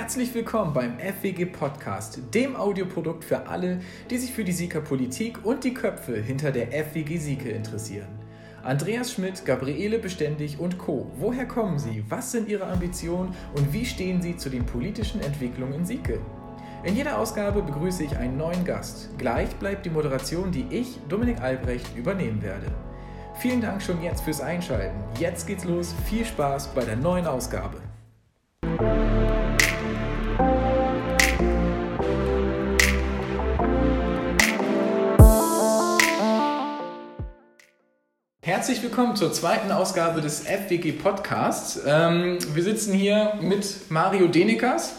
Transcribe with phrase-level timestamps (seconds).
[0.00, 5.44] Herzlich willkommen beim FWG Podcast, dem Audioprodukt für alle, die sich für die Sieker Politik
[5.44, 8.06] und die Köpfe hinter der FWG Sieke interessieren.
[8.62, 11.10] Andreas Schmidt, Gabriele Beständig und Co.
[11.18, 12.04] Woher kommen sie?
[12.08, 16.20] Was sind ihre Ambitionen und wie stehen sie zu den politischen Entwicklungen in Sieke?
[16.84, 19.10] In jeder Ausgabe begrüße ich einen neuen Gast.
[19.18, 22.66] Gleich bleibt die Moderation, die ich, Dominik Albrecht, übernehmen werde.
[23.40, 24.96] Vielen Dank schon jetzt fürs Einschalten.
[25.18, 25.92] Jetzt geht's los.
[26.06, 27.87] Viel Spaß bei der neuen Ausgabe.
[38.58, 41.78] Herzlich willkommen zur zweiten Ausgabe des FWG Podcasts.
[41.86, 44.94] Ähm, wir sitzen hier mit Mario Denekas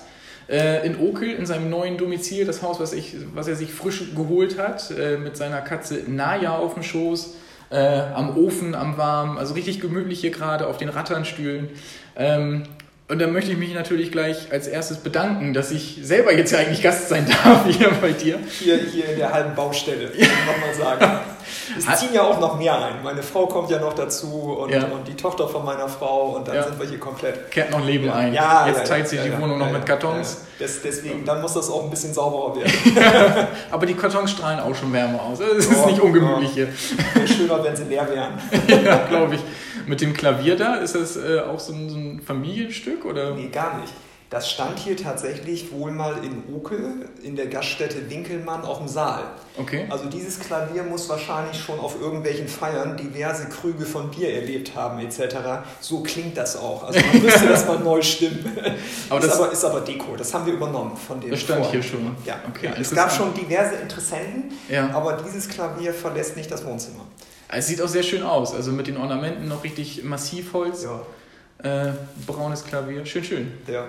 [0.48, 4.16] äh, in Okel in seinem neuen Domizil, das Haus, was, ich, was er sich frisch
[4.16, 7.34] geholt hat, äh, mit seiner Katze Naya auf dem Schoß,
[7.72, 11.68] äh, am Ofen, am Warm, also richtig gemütlich hier gerade auf den Ratternstühlen.
[12.16, 12.64] Ähm,
[13.10, 16.60] und da möchte ich mich natürlich gleich als erstes bedanken, dass ich selber jetzt ja
[16.60, 18.40] eigentlich Gast sein darf hier bei dir.
[18.58, 20.28] Hier, hier in der halben Baustelle, ja.
[20.48, 21.20] nochmal sagen.
[21.78, 23.04] Es ziehen ja auch noch mehr ein.
[23.04, 24.86] Meine Frau kommt ja noch dazu und, ja.
[24.86, 26.64] und die Tochter von meiner Frau und dann ja.
[26.64, 27.52] sind wir hier komplett.
[27.52, 28.34] Kehrt noch Leben ein.
[28.34, 30.46] Ja, Jetzt teilt sich die Wohnung noch mit Kartons.
[30.60, 33.48] Des, deswegen, dann muss das auch ein bisschen sauberer werden.
[33.72, 35.40] Aber die Kartons strahlen auch schon wärmer aus.
[35.40, 36.68] Es ist oh, nicht ungemütlich hier.
[37.14, 38.34] Wäre schöner, wenn sie leer wären.
[38.86, 39.42] ja, glaube ich.
[39.88, 43.06] Mit dem Klavier da, ist das äh, auch so ein, so ein Familienstück?
[43.06, 43.32] Oder?
[43.32, 43.94] Nee, gar nicht.
[44.30, 49.24] Das stand hier tatsächlich wohl mal in Okel in der Gaststätte Winkelmann auf dem Saal.
[49.58, 49.88] Okay.
[49.90, 55.00] Also dieses Klavier muss wahrscheinlich schon auf irgendwelchen Feiern diverse Krüge von Bier erlebt haben
[55.00, 55.36] etc.
[55.80, 56.84] So klingt das auch.
[56.84, 58.56] Also man müsste das mal neu stimmen.
[59.10, 60.16] Aber das ist aber, ist aber Deko.
[60.16, 61.32] Das haben wir übernommen von dem.
[61.32, 61.72] Das stand vor.
[61.72, 62.16] hier schon.
[62.24, 62.40] Ja.
[62.48, 62.68] Okay.
[62.68, 64.92] Ja, es gab schon diverse Interessenten, ja.
[64.92, 67.02] aber dieses Klavier verlässt nicht das Wohnzimmer.
[67.48, 68.54] Es sieht auch sehr schön aus.
[68.54, 70.84] Also mit den Ornamenten noch richtig Massivholz.
[70.84, 71.88] Ja.
[71.88, 71.94] Äh,
[72.28, 73.06] braunes Klavier.
[73.06, 73.52] Schön, schön.
[73.68, 73.86] Ja.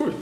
[0.00, 0.14] Cool.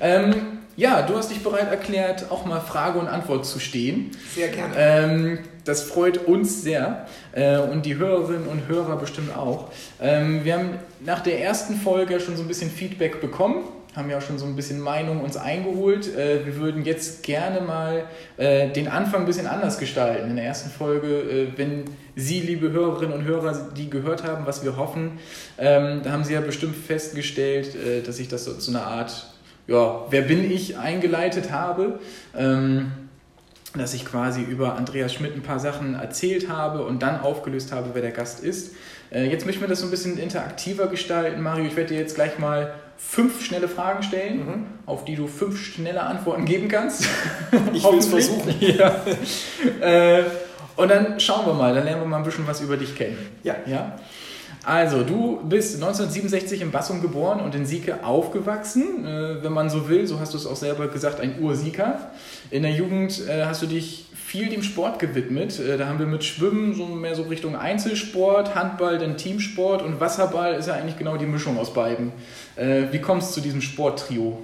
[0.00, 0.34] Ähm,
[0.74, 4.10] ja, du hast dich bereit erklärt, auch mal Frage und Antwort zu stehen.
[4.34, 4.74] Sehr gerne.
[4.76, 9.70] Ähm, das freut uns sehr äh, und die Hörerinnen und Hörer bestimmt auch.
[10.00, 10.70] Ähm, wir haben
[11.00, 14.46] nach der ersten Folge schon so ein bisschen Feedback bekommen haben ja auch schon so
[14.46, 16.14] ein bisschen Meinung uns eingeholt.
[16.16, 18.04] Äh, wir würden jetzt gerne mal
[18.38, 20.30] äh, den Anfang ein bisschen anders gestalten.
[20.30, 21.84] In der ersten Folge, äh, wenn
[22.16, 25.18] Sie, liebe Hörerinnen und Hörer, die gehört haben, was wir hoffen,
[25.58, 27.76] ähm, da haben Sie ja bestimmt festgestellt,
[28.06, 29.32] dass ich das so zu einer Art,
[29.66, 32.00] ja, wer bin ich eingeleitet habe.
[32.36, 32.92] Ähm,
[33.74, 37.92] dass ich quasi über Andreas Schmidt ein paar Sachen erzählt habe und dann aufgelöst habe,
[37.94, 38.74] wer der Gast ist.
[39.10, 41.40] Jetzt möchten wir das so ein bisschen interaktiver gestalten.
[41.40, 44.66] Mario, ich werde dir jetzt gleich mal fünf schnelle Fragen stellen, mhm.
[44.86, 47.04] auf die du fünf schnelle Antworten geben kannst.
[47.74, 48.54] Ich will es versuchen.
[48.60, 49.02] Ja.
[49.80, 50.24] äh,
[50.76, 53.18] und dann schauen wir mal, dann lernen wir mal ein bisschen was über dich kennen.
[53.42, 53.56] Ja.
[53.66, 53.98] ja?
[54.64, 59.88] Also, du bist 1967 in Bassum geboren und in Sieke aufgewachsen, äh, wenn man so
[59.88, 60.06] will.
[60.06, 62.10] So hast du es auch selber gesagt, ein Ursieker.
[62.50, 65.60] In der Jugend äh, hast du dich viel dem Sport gewidmet.
[65.60, 70.00] Äh, da haben wir mit Schwimmen so mehr so Richtung Einzelsport, Handball, dann Teamsport und
[70.00, 72.12] Wasserball ist ja eigentlich genau die Mischung aus beiden.
[72.56, 74.40] Äh, wie kommst du zu diesem Sporttrio?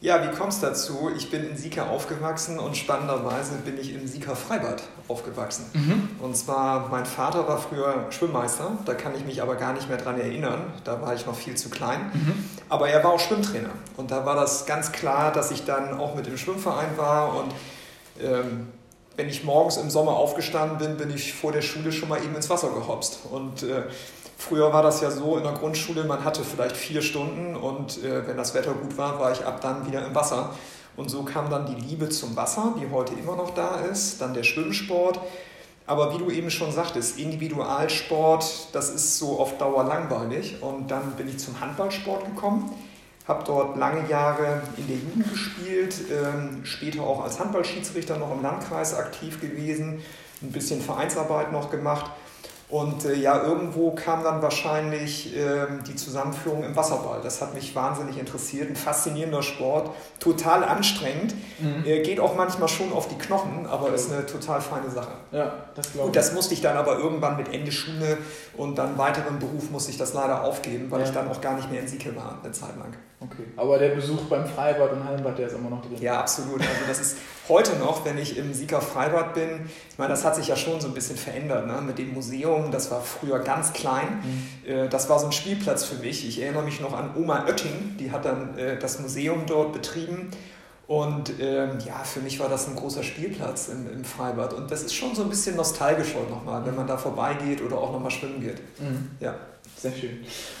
[0.00, 1.10] Ja, wie kommst du dazu?
[1.14, 5.66] Ich bin in Sika aufgewachsen und spannenderweise bin ich im Sika Freibad aufgewachsen.
[5.74, 6.08] Mhm.
[6.18, 9.98] Und zwar, mein Vater war früher Schwimmmeister, da kann ich mich aber gar nicht mehr
[9.98, 12.00] dran erinnern, da war ich noch viel zu klein.
[12.14, 12.44] Mhm.
[12.70, 16.14] Aber er war auch Schwimmtrainer und da war das ganz klar, dass ich dann auch
[16.14, 17.52] mit dem Schwimmverein war und
[18.18, 18.68] ähm,
[19.16, 22.34] wenn ich morgens im Sommer aufgestanden bin, bin ich vor der Schule schon mal eben
[22.34, 23.20] ins Wasser gehopst.
[23.30, 23.82] Und äh,
[24.38, 28.26] früher war das ja so in der Grundschule, man hatte vielleicht vier Stunden und äh,
[28.26, 30.54] wenn das Wetter gut war, war ich ab dann wieder im Wasser.
[30.96, 34.34] Und so kam dann die Liebe zum Wasser, die heute immer noch da ist, dann
[34.34, 35.18] der Schwimmsport.
[35.86, 40.62] Aber wie du eben schon sagtest, Individualsport, das ist so auf Dauer langweilig.
[40.62, 42.70] Und dann bin ich zum Handballsport gekommen
[43.28, 48.42] habe dort lange Jahre in der Jugend gespielt, ähm, später auch als Handballschiedsrichter noch im
[48.42, 50.00] Landkreis aktiv gewesen,
[50.42, 52.10] ein bisschen Vereinsarbeit noch gemacht
[52.72, 57.20] und äh, ja, irgendwo kam dann wahrscheinlich äh, die Zusammenführung im Wasserball.
[57.22, 58.70] Das hat mich wahnsinnig interessiert.
[58.70, 61.34] Ein faszinierender Sport, total anstrengend.
[61.58, 61.84] Mhm.
[61.84, 65.12] Äh, geht auch manchmal schon auf die Knochen, aber ist eine total feine Sache.
[65.32, 66.06] Ja, das glaube ich.
[66.06, 68.16] Und das musste ich dann aber irgendwann mit Ende Schule
[68.56, 71.06] und dann weiteren Beruf musste ich das leider aufgeben, weil ja.
[71.06, 72.94] ich dann auch gar nicht mehr in Sieke war, eine Zeit lang.
[73.24, 73.44] Okay.
[73.56, 75.96] Aber der Besuch beim Freibad und Hallenbad, der ist immer noch drin.
[76.00, 76.60] Ja, absolut.
[76.60, 77.16] Also das ist
[77.48, 80.80] heute noch, wenn ich im Sieger Freibad bin, ich meine, das hat sich ja schon
[80.80, 81.80] so ein bisschen verändert ne?
[81.80, 82.70] mit dem Museum.
[82.70, 84.22] Das war früher ganz klein.
[84.66, 84.90] Mhm.
[84.90, 86.26] Das war so ein Spielplatz für mich.
[86.26, 90.30] Ich erinnere mich noch an Oma Oetting, die hat dann äh, das Museum dort betrieben.
[90.86, 94.52] Und ähm, ja, für mich war das ein großer Spielplatz im, im, Freibad.
[94.52, 97.78] Und das ist schon so ein bisschen nostalgisch heute nochmal, wenn man da vorbeigeht oder
[97.78, 98.60] auch nochmal schwimmen geht.
[98.78, 99.10] Mhm.
[99.20, 99.34] Ja.
[99.76, 100.18] Sehr schön.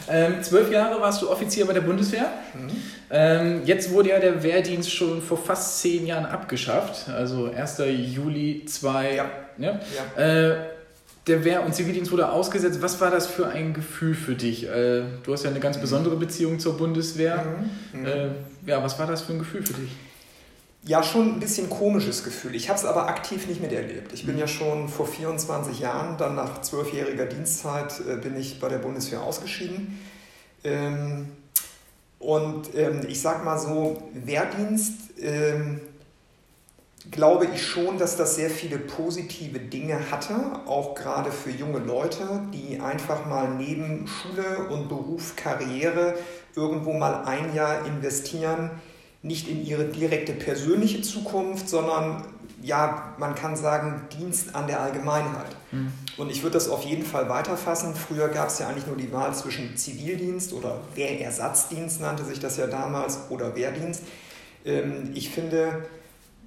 [0.08, 2.32] Ähm, zwölf Jahre warst du Offizier bei der Bundeswehr.
[2.54, 2.70] Mhm.
[3.10, 7.08] Ähm, jetzt wurde ja der Wehrdienst schon vor fast zehn Jahren abgeschafft.
[7.08, 7.82] Also 1.
[7.86, 9.14] Juli 2.
[9.14, 9.30] Ja.
[9.58, 9.80] Ne?
[10.16, 10.22] ja.
[10.22, 10.56] Äh,
[11.26, 12.82] der Wehr- und Zivildienst wurde ausgesetzt.
[12.82, 14.66] Was war das für ein Gefühl für dich?
[14.66, 15.82] Äh, du hast ja eine ganz mhm.
[15.82, 17.44] besondere Beziehung zur Bundeswehr.
[17.92, 18.00] Mhm.
[18.00, 18.06] Mhm.
[18.06, 18.28] Äh,
[18.66, 19.90] ja, was war das für ein Gefühl für dich?
[20.84, 22.56] Ja, schon ein bisschen komisches Gefühl.
[22.56, 24.12] Ich habe es aber aktiv nicht miterlebt.
[24.12, 24.40] Ich bin mhm.
[24.40, 29.22] ja schon vor 24 Jahren, dann nach zwölfjähriger Dienstzeit, äh, bin ich bei der Bundeswehr
[29.22, 30.00] ausgeschieden.
[30.64, 31.28] Ähm,
[32.18, 35.80] und ähm, ich sag mal so, Wehrdienst ähm,
[37.10, 40.34] glaube ich schon, dass das sehr viele positive Dinge hatte,
[40.66, 46.14] auch gerade für junge Leute, die einfach mal neben Schule und Beruf, Karriere
[46.54, 48.70] irgendwo mal ein Jahr investieren,
[49.22, 52.24] nicht in ihre direkte persönliche Zukunft, sondern
[52.60, 55.56] ja, man kann sagen, Dienst an der Allgemeinheit.
[55.72, 55.92] Mhm.
[56.16, 57.94] Und ich würde das auf jeden Fall weiterfassen.
[57.94, 62.56] Früher gab es ja eigentlich nur die Wahl zwischen Zivildienst oder Wehrersatzdienst nannte sich das
[62.56, 64.02] ja damals oder Wehrdienst.
[64.64, 65.86] Ähm, ich finde,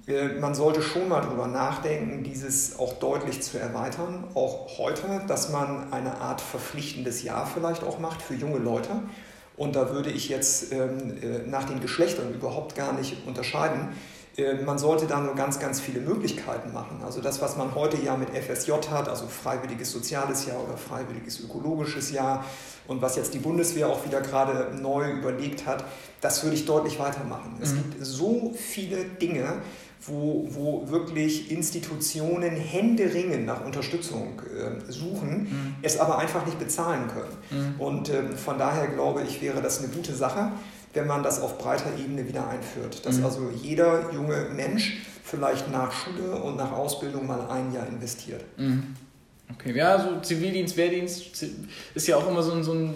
[0.06, 5.50] äh, man sollte schon mal darüber nachdenken, dieses auch deutlich zu erweitern, auch heute, dass
[5.50, 8.90] man eine Art verpflichtendes Jahr vielleicht auch macht für junge Leute.
[9.56, 13.88] Und da würde ich jetzt ähm, äh, nach den Geschlechtern überhaupt gar nicht unterscheiden.
[14.36, 17.00] Äh, man sollte da nur ganz, ganz viele Möglichkeiten machen.
[17.04, 21.40] Also das, was man heute ja mit FSJ hat, also freiwilliges soziales Jahr oder freiwilliges
[21.40, 22.44] ökologisches Jahr
[22.86, 25.84] und was jetzt die Bundeswehr auch wieder gerade neu überlegt hat,
[26.20, 27.58] das würde ich deutlich weitermachen.
[27.62, 27.76] Es mhm.
[27.76, 29.62] gibt so viele Dinge,
[30.06, 35.74] wo, wo wirklich Institutionen händeringend nach Unterstützung äh, suchen, mhm.
[35.82, 37.74] es aber einfach nicht bezahlen können.
[37.74, 37.80] Mhm.
[37.80, 40.52] Und äh, von daher glaube ich, wäre das eine gute Sache,
[40.94, 43.04] wenn man das auf breiter Ebene wieder einführt.
[43.04, 43.24] Dass mhm.
[43.24, 48.44] also jeder junge Mensch vielleicht nach Schule und nach Ausbildung mal ein Jahr investiert.
[48.56, 48.94] Mhm.
[49.52, 51.44] Okay, ja, so Zivildienst, Wehrdienst
[51.94, 52.94] ist ja auch immer so ein, so ein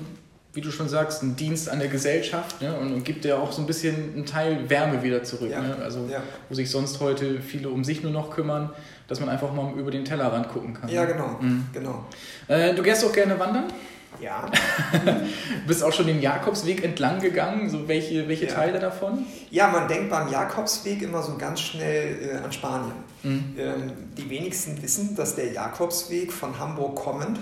[0.52, 2.76] wie du schon sagst, ein Dienst an der Gesellschaft ne?
[2.76, 5.50] und, und, gibt ja auch so ein bisschen einen Teil Wärme wieder zurück.
[5.50, 5.61] Ja.
[5.61, 5.76] Ne?
[5.82, 6.23] Also, ja.
[6.49, 8.70] wo sich sonst heute viele um sich nur noch kümmern,
[9.06, 10.88] dass man einfach mal über den Tellerrand gucken kann.
[10.88, 11.12] Ja, ne?
[11.12, 11.38] genau.
[11.41, 11.67] Mhm.
[11.73, 12.05] genau.
[12.49, 13.64] Äh, du gehst auch gerne wandern?
[14.20, 14.50] Ja.
[15.67, 17.70] Bist auch schon den Jakobsweg entlang gegangen?
[17.70, 18.55] So welche, welche ja.
[18.55, 19.25] Teile davon?
[19.50, 22.93] Ja, man denkt beim Jakobsweg immer so ganz schnell äh, an Spanien.
[23.23, 23.55] Mhm.
[23.56, 27.38] Ähm, die wenigsten wissen, dass der Jakobsweg von Hamburg kommend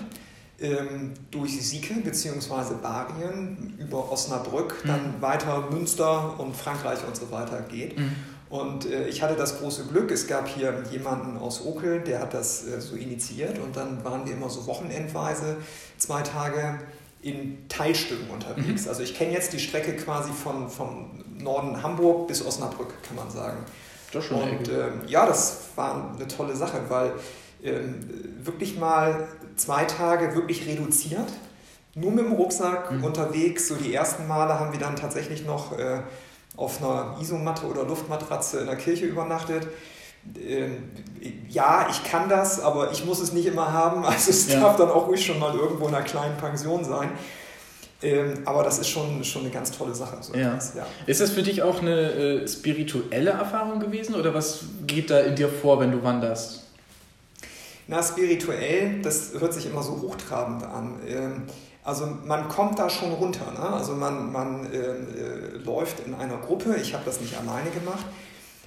[0.61, 2.75] ähm, durch Sieke bzw.
[2.81, 4.87] Barien über Osnabrück, mhm.
[4.87, 7.97] dann weiter Münster und Frankreich und so weiter geht.
[7.97, 8.15] Mhm.
[8.49, 12.33] Und äh, ich hatte das große Glück, es gab hier jemanden aus Okel, der hat
[12.33, 15.57] das äh, so initiiert und dann waren wir immer so wochenendweise
[15.97, 16.79] zwei Tage
[17.21, 18.83] in Teilstücken unterwegs.
[18.83, 18.89] Mhm.
[18.89, 23.29] Also ich kenne jetzt die Strecke quasi von, von Norden Hamburg bis Osnabrück, kann man
[23.29, 23.57] sagen.
[24.11, 27.11] Das schon und äh, ja, das war eine tolle Sache, weil
[27.61, 31.27] wirklich mal zwei Tage wirklich reduziert,
[31.95, 33.03] nur mit dem Rucksack mhm.
[33.03, 33.67] unterwegs.
[33.67, 36.01] So die ersten Male haben wir dann tatsächlich noch äh,
[36.55, 39.67] auf einer Isomatte oder Luftmatratze in der Kirche übernachtet.
[40.37, 40.91] Ähm,
[41.47, 44.03] ja, ich kann das, aber ich muss es nicht immer haben.
[44.05, 44.59] Also es ja.
[44.59, 47.09] darf dann auch ruhig schon mal irgendwo in einer kleinen Pension sein.
[48.01, 50.17] Ähm, aber das ist schon, schon eine ganz tolle Sache.
[50.21, 50.57] So ja.
[50.75, 50.85] ja.
[51.05, 55.35] Ist das für dich auch eine äh, spirituelle Erfahrung gewesen oder was geht da in
[55.35, 56.68] dir vor, wenn du wanderst?
[57.89, 60.99] Na, spirituell, das hört sich immer so hochtrabend an.
[61.07, 61.43] Ähm,
[61.83, 63.51] also man kommt da schon runter.
[63.51, 63.61] Ne?
[63.61, 68.05] Also man, man äh, äh, läuft in einer Gruppe, ich habe das nicht alleine gemacht,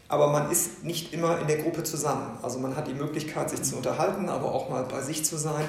[0.08, 2.36] aber man ist nicht immer in der Gruppe zusammen.
[2.42, 5.68] Also man hat die Möglichkeit, sich zu unterhalten, aber auch mal bei sich zu sein.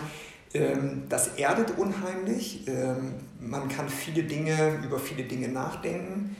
[0.55, 2.67] Ähm, das erdet unheimlich.
[2.67, 6.35] Ähm, man kann viele Dinge, über viele Dinge nachdenken.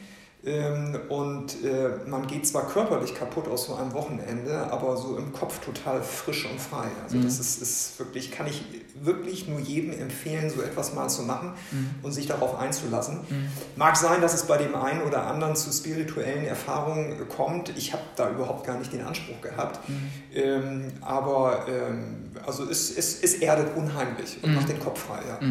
[0.46, 5.32] Ähm, und äh, man geht zwar körperlich kaputt aus so einem Wochenende, aber so im
[5.32, 6.88] Kopf total frisch und frei.
[7.02, 7.24] Also mhm.
[7.24, 8.62] das ist, ist, wirklich, kann ich
[9.02, 11.92] wirklich nur jedem empfehlen, so etwas mal zu machen mhm.
[12.02, 13.20] und sich darauf einzulassen.
[13.30, 13.48] Mhm.
[13.78, 17.72] Mag sein, dass es bei dem einen oder anderen zu spirituellen Erfahrungen kommt.
[17.78, 19.88] Ich habe da überhaupt gar nicht den Anspruch gehabt.
[19.88, 20.10] Mhm.
[20.34, 24.56] Ähm, aber ähm, also es, es, es erdet unheimlich und mhm.
[24.58, 25.22] macht den Kopf frei.
[25.26, 25.48] Ja.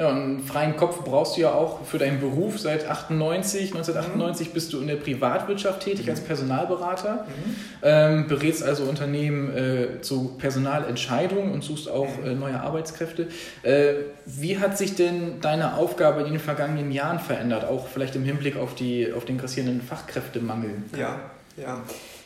[0.00, 2.58] Ja, einen freien Kopf brauchst du ja auch für deinen Beruf.
[2.58, 4.52] Seit 98, 1998 mhm.
[4.54, 6.12] bist du in der Privatwirtschaft tätig mhm.
[6.12, 7.56] als Personalberater, mhm.
[7.82, 12.26] ähm, berätst also Unternehmen äh, zu Personalentscheidungen und suchst auch mhm.
[12.26, 13.28] äh, neue Arbeitskräfte.
[13.62, 13.92] Äh,
[14.24, 18.56] wie hat sich denn deine Aufgabe in den vergangenen Jahren verändert, auch vielleicht im Hinblick
[18.56, 20.76] auf, die, auf den grassierenden Fachkräftemangel?
[20.96, 21.20] Ja,
[21.58, 21.82] ja.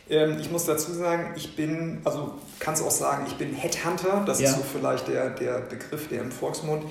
[0.08, 4.22] Ähm, ich muss dazu sagen, ich bin, also kannst du auch sagen, ich bin Headhunter,
[4.24, 4.50] das ja.
[4.50, 6.84] ist so vielleicht der, der Begriff, der im Volksmund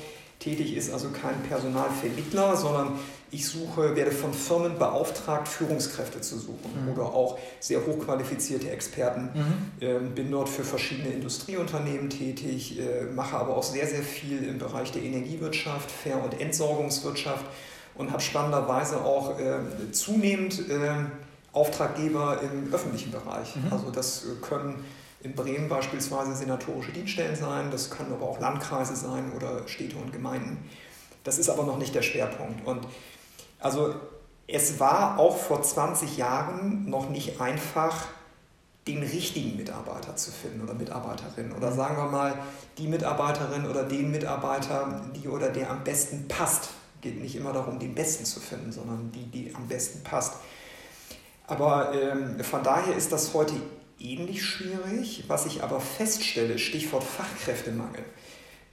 [0.43, 2.99] tätig ist, also kein Personalvermittler, sondern
[3.31, 6.91] ich suche, werde von Firmen beauftragt, Führungskräfte zu suchen mhm.
[6.91, 9.29] oder auch sehr hochqualifizierte Experten.
[9.33, 9.53] Mhm.
[9.81, 14.59] Ähm, bin dort für verschiedene Industrieunternehmen tätig, äh, mache aber auch sehr, sehr viel im
[14.59, 17.45] Bereich der Energiewirtschaft, Fair- und Entsorgungswirtschaft
[17.95, 20.91] und habe spannenderweise auch äh, zunehmend äh,
[21.53, 23.55] Auftraggeber im öffentlichen Bereich.
[23.55, 23.71] Mhm.
[23.71, 24.83] Also das äh, können
[25.23, 30.11] in Bremen beispielsweise senatorische Dienststellen sein, das können aber auch Landkreise sein oder Städte und
[30.11, 30.69] Gemeinden.
[31.23, 32.67] Das ist aber noch nicht der Schwerpunkt.
[32.67, 32.85] Und
[33.59, 33.95] also
[34.47, 38.07] es war auch vor 20 Jahren noch nicht einfach,
[38.87, 41.53] den richtigen Mitarbeiter zu finden oder Mitarbeiterin.
[41.53, 41.75] Oder mhm.
[41.75, 42.37] sagen wir mal,
[42.77, 46.71] die Mitarbeiterin oder den Mitarbeiter, die oder der am besten passt.
[46.99, 50.33] Geht nicht immer darum, den besten zu finden, sondern die, die am besten passt.
[51.47, 53.53] Aber ähm, von daher ist das heute
[53.99, 55.23] ähnlich schwierig.
[55.27, 58.03] Was ich aber feststelle, Stichwort Fachkräftemangel,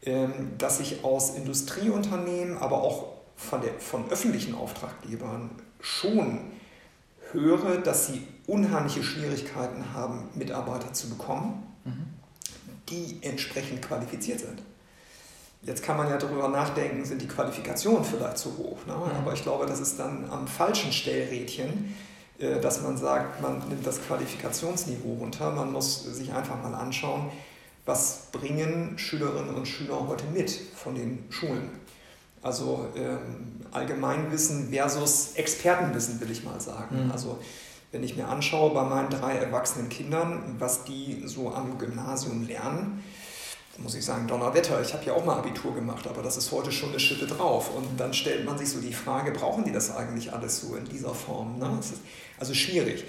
[0.02, 5.50] ähm, dass ich aus Industrieunternehmen, aber auch von, der, von öffentlichen Auftraggebern
[5.80, 6.40] schon
[7.32, 12.06] höre, dass sie unheimliche Schwierigkeiten haben, Mitarbeiter zu bekommen, mhm.
[12.88, 14.62] die entsprechend qualifiziert sind.
[15.62, 18.78] Jetzt kann man ja darüber nachdenken, sind die Qualifikationen vielleicht zu hoch.
[18.86, 18.94] Ne?
[18.94, 19.16] Mhm.
[19.16, 21.94] Aber ich glaube, das ist dann am falschen Stellrädchen,
[22.60, 25.50] dass man sagt, man nimmt das Qualifikationsniveau runter.
[25.50, 27.30] Man muss sich einfach mal anschauen,
[27.86, 31.70] was bringen Schülerinnen und Schüler heute mit von den Schulen.
[32.42, 37.06] Also ähm, Allgemeinwissen versus Expertenwissen, will ich mal sagen.
[37.06, 37.12] Mhm.
[37.12, 37.38] Also
[37.92, 43.02] wenn ich mir anschaue bei meinen drei erwachsenen Kindern, was die so am Gymnasium lernen,
[43.80, 46.70] muss ich sagen, Donnerwetter, ich habe ja auch mal Abitur gemacht, aber das ist heute
[46.70, 47.74] schon eine Schippe drauf.
[47.74, 50.84] Und dann stellt man sich so die Frage, brauchen die das eigentlich alles so in
[50.84, 51.58] dieser Form?
[51.58, 51.78] Ne?
[52.38, 53.04] also schwierig.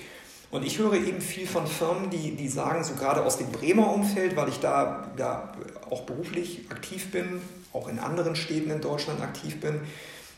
[0.52, 3.94] Und ich höre eben viel von Firmen, die, die sagen, so gerade aus dem Bremer
[3.94, 5.54] Umfeld, weil ich da ja
[5.90, 9.80] auch beruflich aktiv bin, auch in anderen Städten in Deutschland aktiv bin,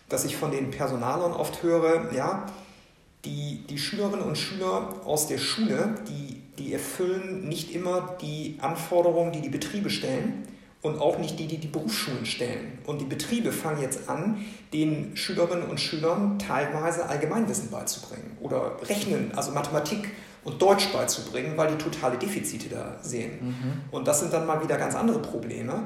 [0.10, 2.46] dass ich von den Personalern oft höre, ja,
[3.26, 9.32] die, die Schülerinnen und Schüler aus der Schule, die, die erfüllen nicht immer die Anforderungen,
[9.32, 10.48] die die Betriebe stellen
[10.82, 12.80] und auch nicht die, die die Berufsschulen stellen.
[12.86, 19.32] Und die Betriebe fangen jetzt an, den Schülerinnen und Schülern teilweise Allgemeinwissen beizubringen oder Rechnen,
[19.36, 20.12] also Mathematik
[20.44, 23.32] und Deutsch beizubringen, weil die totale Defizite da sehen.
[23.42, 23.82] Mhm.
[23.92, 25.84] Und das sind dann mal wieder ganz andere Probleme,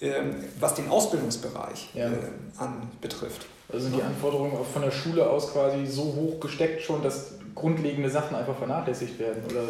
[0.00, 2.08] ähm, was den Ausbildungsbereich ja.
[2.08, 2.16] Äh,
[2.58, 3.46] anbetrifft.
[3.72, 7.34] Also sind die Anforderungen auch von der Schule aus quasi so hoch gesteckt schon, dass
[7.54, 9.44] grundlegende Sachen einfach vernachlässigt werden?
[9.48, 9.62] Oder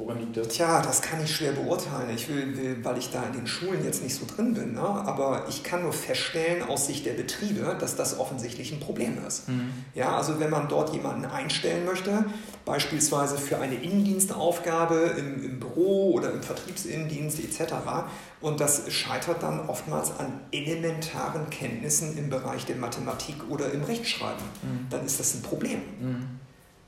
[0.00, 0.48] Woran liegt das?
[0.48, 2.08] Tja, das kann ich schwer beurteilen.
[2.14, 4.72] Ich will, will, weil ich da in den Schulen jetzt nicht so drin bin.
[4.72, 4.80] Ne?
[4.80, 9.48] Aber ich kann nur feststellen aus Sicht der Betriebe, dass das offensichtlich ein Problem ist.
[9.48, 9.72] Mhm.
[9.94, 12.24] Ja, also wenn man dort jemanden einstellen möchte,
[12.64, 17.74] beispielsweise für eine Innendienstaufgabe im, im Büro oder im Vertriebsinnendienst etc.
[18.40, 24.44] Und das scheitert dann oftmals an elementaren Kenntnissen im Bereich der Mathematik oder im Rechtschreiben.
[24.62, 24.86] Mhm.
[24.88, 25.80] Dann ist das ein Problem.
[26.00, 26.39] Mhm.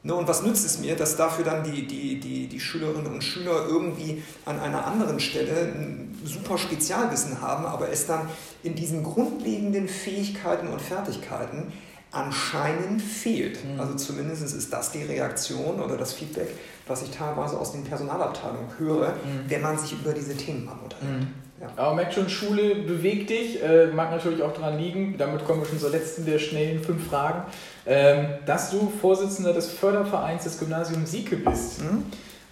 [0.04, 3.22] Ne, und was nützt es mir, dass dafür dann die, die, die, die Schülerinnen und
[3.22, 8.28] Schüler irgendwie an einer anderen Stelle ein super Spezialwissen haben, aber es dann
[8.64, 11.72] in diesen grundlegenden Fähigkeiten und Fertigkeiten
[12.10, 13.64] anscheinend fehlt.
[13.64, 13.78] Mhm.
[13.80, 16.48] Also zumindest ist das die Reaktion oder das Feedback,
[16.88, 19.44] was ich teilweise aus den Personalabteilungen höre, mhm.
[19.48, 21.20] wenn man sich über diese Themen mal unterhält.
[21.20, 21.41] Mhm.
[21.62, 21.68] Ja.
[21.76, 25.68] Aber merkt schon, Schule bewegt dich, äh, mag natürlich auch daran liegen, damit kommen wir
[25.68, 27.44] schon zur letzten der schnellen fünf Fragen,
[27.86, 31.82] ähm, dass du Vorsitzender des Fördervereins des Gymnasiums Sieke bist.
[31.82, 32.04] Mhm.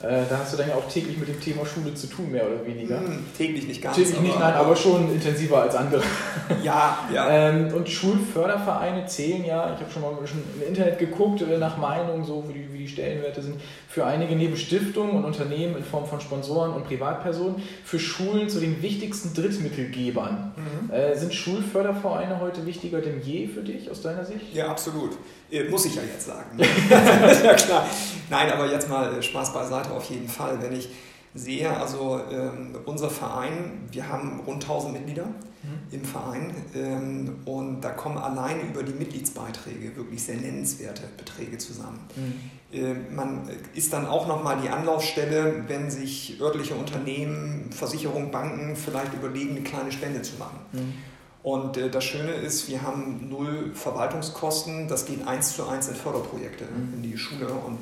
[0.02, 2.46] Äh, da hast du dann ja auch täglich mit dem Thema Schule zu tun, mehr
[2.46, 3.00] oder weniger.
[3.00, 3.96] Hm, täglich nicht ganz.
[3.96, 6.02] Täglich nicht, nein, aber schon intensiver als andere.
[6.64, 7.28] Ja, ja.
[7.30, 11.76] ähm, und Schulfördervereine zählen ja, ich habe schon mal schon im Internet geguckt, äh, nach
[11.76, 15.82] Meinung, so wie die, wie die Stellenwerte sind, für einige neben Stiftungen und Unternehmen in
[15.82, 20.52] Form von Sponsoren und Privatpersonen, für Schulen zu den wichtigsten Drittmittelgebern.
[20.56, 20.94] Mhm.
[20.94, 24.54] Äh, sind Schulfördervereine heute wichtiger denn je für dich, aus deiner Sicht?
[24.54, 25.18] Ja, absolut.
[25.50, 26.56] Äh, muss ich ja jetzt sagen.
[26.88, 27.84] ja, klar.
[28.30, 30.62] Nein, aber jetzt mal äh, Spaß beiseite auf jeden Fall.
[30.62, 30.88] Wenn ich
[31.34, 35.78] sehe, also ähm, unser Verein, wir haben rund 1000 Mitglieder mhm.
[35.90, 41.98] im Verein ähm, und da kommen allein über die Mitgliedsbeiträge wirklich sehr nennenswerte Beträge zusammen.
[42.14, 42.59] Mhm.
[42.72, 49.12] Äh, man ist dann auch nochmal die Anlaufstelle, wenn sich örtliche Unternehmen, Versicherungen, Banken vielleicht
[49.14, 50.58] überlegen, eine kleine Spende zu machen.
[50.72, 50.94] Mhm.
[51.42, 54.88] Und äh, das Schöne ist, wir haben null Verwaltungskosten.
[54.88, 56.94] Das geht eins zu eins in Förderprojekte mhm.
[56.94, 57.48] in die Schule.
[57.48, 57.78] Und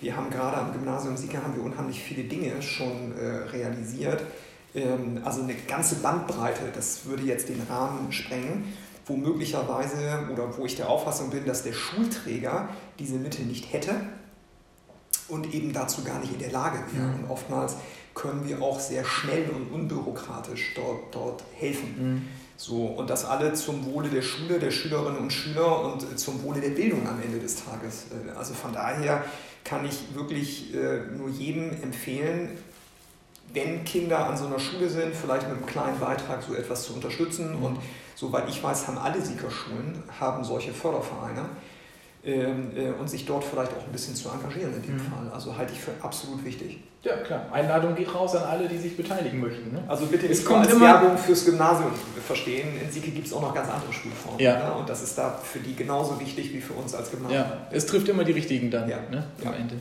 [0.00, 4.22] wir haben gerade am Gymnasium Sieger haben wir unheimlich viele Dinge schon äh, realisiert.
[4.74, 8.72] Ähm, also eine ganze Bandbreite, das würde jetzt den Rahmen sprengen,
[9.04, 12.68] wo möglicherweise oder wo ich der Auffassung bin, dass der Schulträger
[12.98, 13.96] diese Mittel nicht hätte
[15.30, 17.06] und eben dazu gar nicht in der Lage wäre.
[17.06, 17.24] Mhm.
[17.24, 17.76] Und oftmals
[18.14, 21.94] können wir auch sehr schnell und unbürokratisch dort, dort helfen.
[21.98, 22.28] Mhm
[22.60, 26.60] So, und das alle zum Wohle der Schule, der Schülerinnen und Schüler und zum Wohle
[26.60, 28.08] der Bildung am Ende des Tages.
[28.10, 29.24] Äh, also von daher
[29.64, 32.50] kann ich wirklich äh, nur jedem empfehlen,
[33.54, 36.92] wenn Kinder an so einer Schule sind, vielleicht mit einem kleinen Beitrag so etwas zu
[36.92, 37.54] unterstützen.
[37.54, 37.78] Und
[38.14, 41.46] soweit ich weiß, haben alle Siegerschulen haben solche Fördervereine.
[42.22, 44.98] Ähm, äh, und sich dort vielleicht auch ein bisschen zu engagieren in dem mhm.
[44.98, 45.32] Fall.
[45.32, 46.78] Also halte ich für absolut wichtig.
[47.02, 47.46] Ja, klar.
[47.50, 49.72] Einladung geht raus an alle, die sich beteiligen möchten.
[49.72, 49.82] Ne?
[49.88, 51.92] Also bitte es kommt als immer Werbung fürs Gymnasium
[52.26, 52.68] verstehen.
[52.78, 54.38] In Sieke gibt es auch noch ganz andere Schulformen.
[54.38, 54.58] Ja.
[54.58, 54.74] Ne?
[54.74, 57.40] Und das ist da für die genauso wichtig wie für uns als Gymnasium.
[57.40, 58.98] Ja, es trifft immer die Richtigen dann ja.
[59.10, 59.24] ne?
[59.42, 59.58] am ja.
[59.58, 59.76] Ende.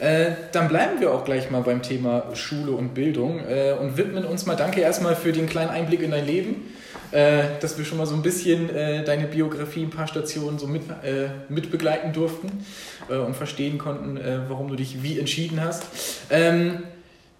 [0.00, 0.06] Ja.
[0.08, 4.24] Äh, dann bleiben wir auch gleich mal beim Thema Schule und Bildung äh, und widmen
[4.24, 6.64] uns mal, danke erstmal für den kleinen Einblick in dein Leben
[7.12, 10.66] äh, dass wir schon mal so ein bisschen äh, deine Biografie, ein paar Stationen so
[10.66, 12.64] mit, äh, mitbegleiten durften
[13.08, 15.84] äh, und verstehen konnten, äh, warum du dich wie entschieden hast.
[16.30, 16.84] Ähm,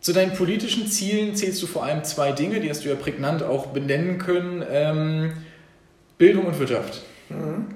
[0.01, 3.43] zu deinen politischen Zielen zählst du vor allem zwei Dinge, die hast du ja prägnant
[3.43, 4.65] auch benennen können.
[4.71, 5.33] Ähm,
[6.19, 7.03] Bildung und Wirtschaft.
[7.29, 7.67] Mhm.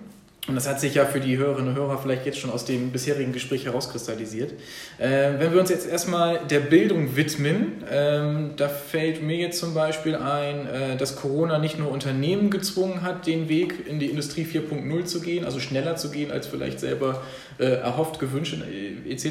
[0.49, 2.93] Und das hat sich ja für die Hörerinnen und Hörer vielleicht jetzt schon aus dem
[2.93, 4.55] bisherigen Gespräch herauskristallisiert.
[4.99, 9.75] Äh, wenn wir uns jetzt erstmal der Bildung widmen, ähm, da fällt mir jetzt zum
[9.75, 14.47] Beispiel ein, äh, dass Corona nicht nur Unternehmen gezwungen hat, den Weg in die Industrie
[14.47, 17.23] 4.0 zu gehen, also schneller zu gehen als vielleicht selber
[17.59, 19.27] äh, erhofft, gewünscht äh, etc.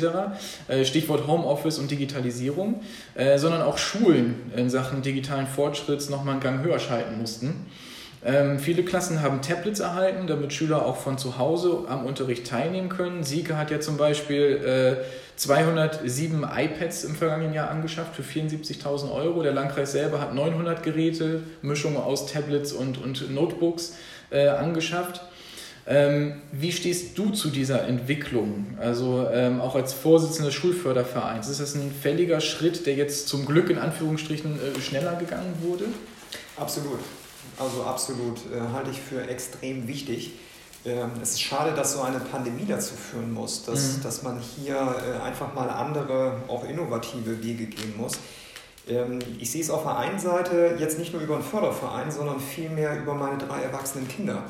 [0.67, 2.81] Äh, Stichwort Homeoffice und Digitalisierung,
[3.15, 7.65] äh, sondern auch Schulen in Sachen digitalen Fortschritts nochmal einen Gang höher schalten mussten.
[8.25, 12.89] Ähm, viele Klassen haben Tablets erhalten, damit Schüler auch von zu Hause am Unterricht teilnehmen
[12.89, 13.23] können.
[13.23, 19.41] Sieke hat ja zum Beispiel äh, 207 iPads im vergangenen Jahr angeschafft für 74.000 Euro.
[19.41, 23.95] Der Landkreis selber hat 900 Geräte, Mischung aus Tablets und, und Notebooks
[24.31, 25.21] äh, angeschafft.
[25.88, 28.77] Ähm, wie stehst du zu dieser Entwicklung?
[28.79, 33.45] Also ähm, auch als Vorsitzender des Schulfördervereins, ist das ein fälliger Schritt, der jetzt zum
[33.45, 35.85] Glück in Anführungsstrichen äh, schneller gegangen wurde?
[36.57, 36.99] Absolut.
[37.59, 40.33] Also absolut, äh, halte ich für extrem wichtig.
[40.85, 44.03] Ähm, es ist schade, dass so eine Pandemie dazu führen muss, dass, mhm.
[44.03, 48.13] dass man hier äh, einfach mal andere, auch innovative Wege gehen muss.
[48.87, 52.39] Ähm, ich sehe es auf der einen Seite jetzt nicht nur über einen Förderverein, sondern
[52.39, 54.43] vielmehr über meine drei erwachsenen Kinder.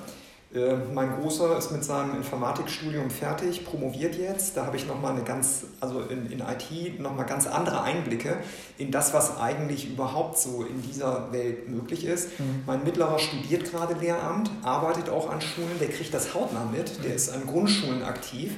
[0.51, 4.58] Äh, mein Großer ist mit seinem Informatikstudium fertig, promoviert jetzt.
[4.58, 8.38] Da habe ich nochmal eine ganz, also in, in IT nochmal ganz andere Einblicke
[8.79, 12.40] in das, was eigentlich überhaupt so in dieser Welt möglich ist.
[12.40, 12.64] Mhm.
[12.66, 17.14] Mein Mittlerer studiert gerade Lehramt, arbeitet auch an Schulen, der kriegt das hautnah mit, der
[17.14, 18.53] ist an Grundschulen aktiv.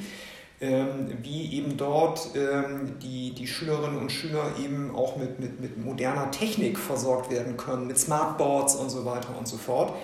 [0.62, 5.84] Ähm, wie eben dort ähm, die, die Schülerinnen und Schüler eben auch mit, mit, mit
[5.84, 9.95] moderner Technik versorgt werden können, mit Smartboards und so weiter und so fort.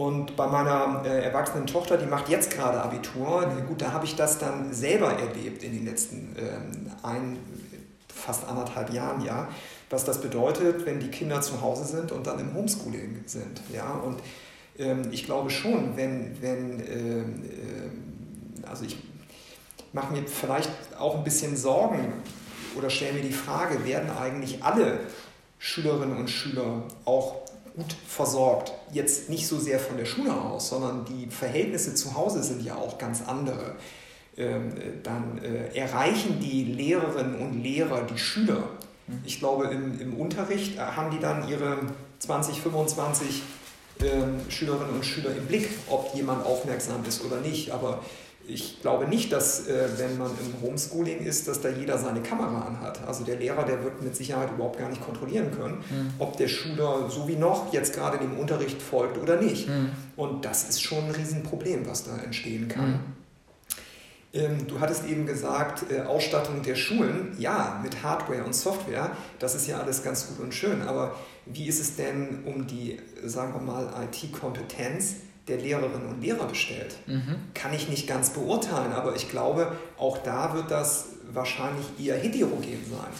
[0.00, 4.16] Und bei meiner äh, erwachsenen Tochter, die macht jetzt gerade Abitur, gut, da habe ich
[4.16, 7.36] das dann selber erlebt in den letzten ähm, ein,
[8.08, 9.48] fast anderthalb Jahren, ja,
[9.90, 13.60] was das bedeutet, wenn die Kinder zu Hause sind und dann im Homeschooling sind.
[13.74, 13.90] Ja?
[13.92, 14.20] Und
[14.78, 18.96] ähm, ich glaube schon, wenn, wenn ähm, äh, also ich
[19.92, 22.10] mache mir vielleicht auch ein bisschen Sorgen
[22.74, 25.00] oder stelle mir die Frage, werden eigentlich alle
[25.58, 27.39] Schülerinnen und Schüler auch
[27.74, 28.72] gut versorgt.
[28.92, 32.74] Jetzt nicht so sehr von der Schule aus, sondern die Verhältnisse zu Hause sind ja
[32.76, 33.76] auch ganz andere.
[34.36, 38.68] Ähm, dann äh, erreichen die Lehrerinnen und Lehrer die Schüler.
[39.06, 39.22] Mhm.
[39.24, 41.78] Ich glaube, im, im Unterricht äh, haben die dann ihre
[42.20, 43.42] 20, 25
[44.02, 47.72] ähm, Schülerinnen und Schüler im Blick, ob jemand aufmerksam ist oder nicht.
[47.72, 48.02] Aber
[48.52, 52.66] ich glaube nicht, dass äh, wenn man im Homeschooling ist, dass da jeder seine Kamera
[52.66, 53.00] anhat.
[53.06, 56.12] Also der Lehrer, der wird mit Sicherheit überhaupt gar nicht kontrollieren können, mhm.
[56.18, 59.68] ob der Schüler so wie noch jetzt gerade dem Unterricht folgt oder nicht.
[59.68, 59.90] Mhm.
[60.16, 62.90] Und das ist schon ein Riesenproblem, was da entstehen kann.
[62.90, 63.00] Mhm.
[64.32, 69.54] Ähm, du hattest eben gesagt, äh, Ausstattung der Schulen, ja, mit Hardware und Software, das
[69.56, 73.52] ist ja alles ganz gut und schön, aber wie ist es denn um die, sagen
[73.54, 75.16] wir mal, IT-Kompetenz?
[75.48, 76.96] Der Lehrerinnen und Lehrer bestellt.
[77.06, 77.36] Mhm.
[77.54, 82.84] Kann ich nicht ganz beurteilen, aber ich glaube, auch da wird das wahrscheinlich eher heterogen
[82.90, 83.10] sein.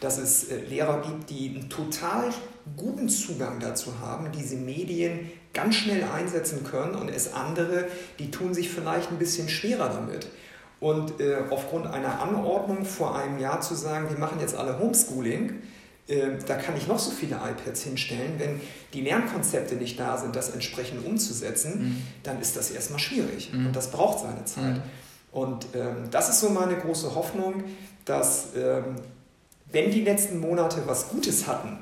[0.00, 2.30] Dass es äh, Lehrer gibt, die einen total
[2.76, 7.86] guten Zugang dazu haben, diese Medien ganz schnell einsetzen können und es andere,
[8.18, 10.28] die tun sich vielleicht ein bisschen schwerer damit.
[10.78, 15.60] Und äh, aufgrund einer Anordnung vor einem Jahr zu sagen, wir machen jetzt alle Homeschooling,
[16.46, 18.32] da kann ich noch so viele iPads hinstellen.
[18.38, 18.60] Wenn
[18.92, 22.02] die Lernkonzepte nicht da sind, das entsprechend umzusetzen, mhm.
[22.22, 23.52] dann ist das erstmal schwierig.
[23.52, 23.66] Mhm.
[23.66, 24.76] Und das braucht seine Zeit.
[24.76, 24.82] Mhm.
[25.32, 27.62] Und ähm, das ist so meine große Hoffnung,
[28.04, 28.96] dass ähm,
[29.70, 31.78] wenn die letzten Monate was Gutes hatten,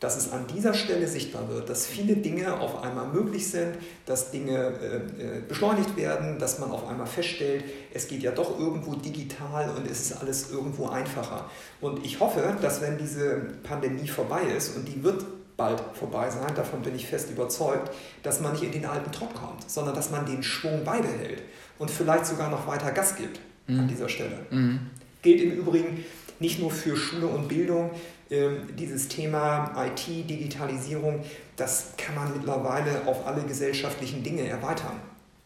[0.00, 3.74] dass es an dieser Stelle sichtbar wird, dass viele Dinge auf einmal möglich sind,
[4.06, 8.58] dass Dinge äh, äh, beschleunigt werden, dass man auf einmal feststellt, es geht ja doch
[8.58, 11.50] irgendwo digital und es ist alles irgendwo einfacher.
[11.82, 15.22] Und ich hoffe, dass wenn diese Pandemie vorbei ist, und die wird
[15.58, 19.34] bald vorbei sein, davon bin ich fest überzeugt, dass man nicht in den alten Trott
[19.34, 21.42] kommt, sondern dass man den Schwung beibehält
[21.78, 23.80] und vielleicht sogar noch weiter Gas gibt mhm.
[23.80, 24.46] an dieser Stelle.
[24.50, 24.80] Mhm.
[25.20, 26.04] Gilt im Übrigen
[26.38, 27.90] nicht nur für Schule und Bildung,
[28.30, 31.24] dieses Thema IT, Digitalisierung,
[31.56, 35.00] das kann man mittlerweile auf alle gesellschaftlichen Dinge erweitern.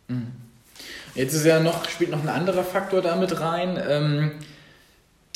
[0.09, 0.33] Mhm.
[1.15, 4.33] Jetzt ist ja noch, spielt noch ein anderer Faktor damit rein.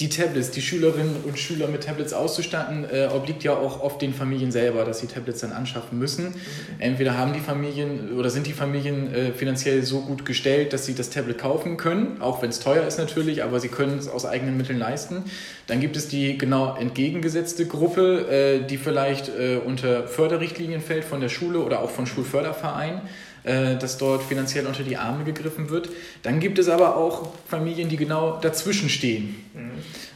[0.01, 4.15] Die Tablets, die Schülerinnen und Schüler mit Tablets auszustatten, äh, obliegt ja auch oft den
[4.15, 6.27] Familien selber, dass sie Tablets dann anschaffen müssen.
[6.27, 6.35] Mhm.
[6.79, 10.95] Entweder haben die Familien oder sind die Familien äh, finanziell so gut gestellt, dass sie
[10.95, 14.25] das Tablet kaufen können, auch wenn es teuer ist natürlich, aber sie können es aus
[14.25, 15.25] eigenen Mitteln leisten.
[15.67, 21.21] Dann gibt es die genau entgegengesetzte Gruppe, äh, die vielleicht äh, unter Förderrichtlinien fällt von
[21.21, 23.01] der Schule oder auch von Schulfördervereinen
[23.49, 25.89] dass dort finanziell unter die Arme gegriffen wird.
[26.23, 29.71] Dann gibt es aber auch Familien, die genau dazwischen stehen, mhm.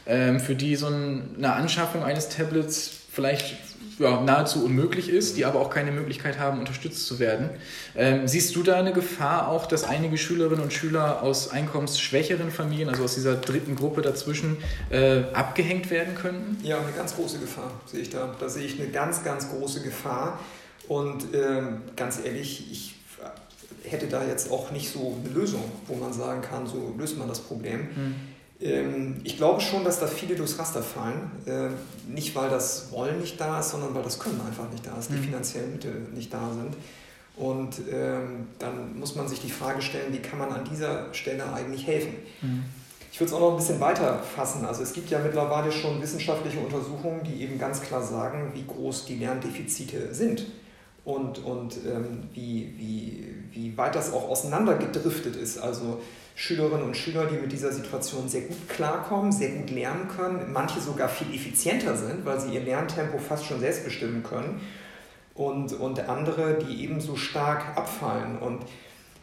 [0.05, 3.55] ähm, für die so eine Anschaffung eines Tablets vielleicht
[3.99, 7.49] ja, nahezu unmöglich ist, die aber auch keine Möglichkeit haben, unterstützt zu werden.
[7.95, 12.89] Ähm, siehst du da eine Gefahr auch, dass einige Schülerinnen und Schüler aus einkommensschwächeren Familien,
[12.89, 14.57] also aus dieser dritten Gruppe dazwischen,
[14.89, 16.57] äh, abgehängt werden könnten?
[16.63, 18.35] Ja, eine ganz große Gefahr sehe ich da.
[18.39, 20.39] Da sehe ich eine ganz, ganz große Gefahr.
[20.87, 22.95] Und ähm, ganz ehrlich, ich
[23.93, 27.27] hätte da jetzt auch nicht so eine Lösung, wo man sagen kann, so löst man
[27.27, 27.81] das Problem.
[27.81, 28.15] Mhm.
[28.59, 31.31] Ähm, ich glaube schon, dass da viele durchs Raster fallen.
[31.45, 31.69] Äh,
[32.11, 35.09] nicht, weil das Wollen nicht da ist, sondern weil das Können einfach nicht da ist,
[35.09, 35.15] mhm.
[35.15, 36.75] die finanziellen Mittel nicht da sind.
[37.35, 41.51] Und ähm, dann muss man sich die Frage stellen, wie kann man an dieser Stelle
[41.51, 42.13] eigentlich helfen?
[42.41, 42.63] Mhm.
[43.11, 44.65] Ich würde es auch noch ein bisschen weiter fassen.
[44.65, 49.05] Also es gibt ja mittlerweile schon wissenschaftliche Untersuchungen, die eben ganz klar sagen, wie groß
[49.05, 50.45] die Lerndefizite sind
[51.05, 55.57] und, und ähm, wie, wie, wie weit das auch auseinandergedriftet ist.
[55.57, 56.01] Also
[56.35, 60.79] Schülerinnen und Schüler, die mit dieser Situation sehr gut klarkommen, sehr gut lernen können, manche
[60.79, 64.61] sogar viel effizienter sind, weil sie ihr Lerntempo fast schon selbst bestimmen können
[65.35, 68.39] und, und andere, die ebenso stark abfallen.
[68.39, 68.61] Und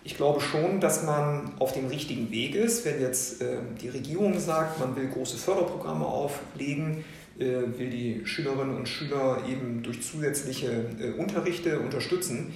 [0.05, 4.39] ich glaube schon, dass man auf dem richtigen Weg ist, wenn jetzt äh, die Regierung
[4.39, 7.05] sagt, man will große Förderprogramme auflegen,
[7.41, 12.53] will die Schülerinnen und Schüler eben durch zusätzliche äh, Unterrichte unterstützen.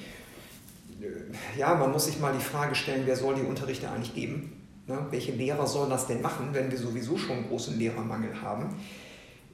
[1.01, 4.53] Äh, ja, man muss sich mal die Frage stellen, wer soll die Unterrichte eigentlich geben?
[4.87, 4.99] Ne?
[5.11, 8.75] Welche Lehrer sollen das denn machen, wenn wir sowieso schon einen großen Lehrermangel haben?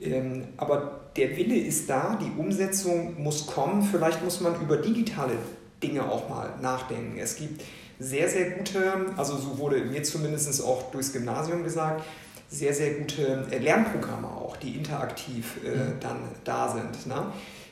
[0.01, 3.83] Ähm, aber der Wille ist da, die Umsetzung muss kommen.
[3.83, 5.35] Vielleicht muss man über digitale
[5.83, 7.19] Dinge auch mal nachdenken.
[7.19, 7.63] Es gibt
[7.99, 8.81] sehr, sehr gute,
[9.17, 12.03] also so wurde mir zumindest auch durchs Gymnasium gesagt,
[12.51, 16.01] sehr, sehr gute äh, Lernprogramme auch, die interaktiv äh, mhm.
[16.01, 17.07] dann da sind.
[17.07, 17.27] Ne?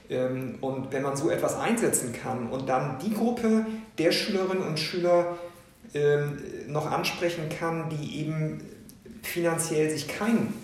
[0.08, 3.66] Ähm, und wenn man so etwas einsetzen kann und dann die Gruppe
[3.98, 5.36] der Schülerinnen und Schüler
[5.94, 6.38] ähm,
[6.68, 8.62] noch ansprechen kann, die eben
[9.22, 10.54] finanziell sich kein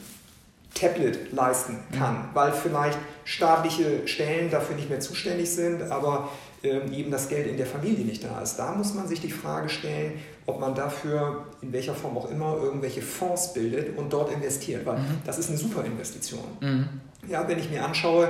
[0.74, 2.28] Tablet leisten kann, mhm.
[2.34, 6.28] weil vielleicht staatliche Stellen dafür nicht mehr zuständig sind, aber
[6.64, 8.56] eben das Geld in der Familie nicht da ist.
[8.56, 10.14] Da muss man sich die Frage stellen,
[10.46, 14.98] ob man dafür in welcher Form auch immer irgendwelche Fonds bildet und dort investiert, weil
[14.98, 15.18] mhm.
[15.24, 16.44] das ist eine super Investition.
[16.60, 16.88] Mhm.
[17.28, 18.28] Ja, wenn ich mir anschaue,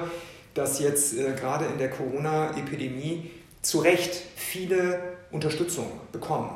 [0.55, 3.31] dass jetzt äh, gerade in der Corona-Epidemie
[3.63, 5.01] zu Recht viele
[5.33, 6.51] Unterstützung bekommen,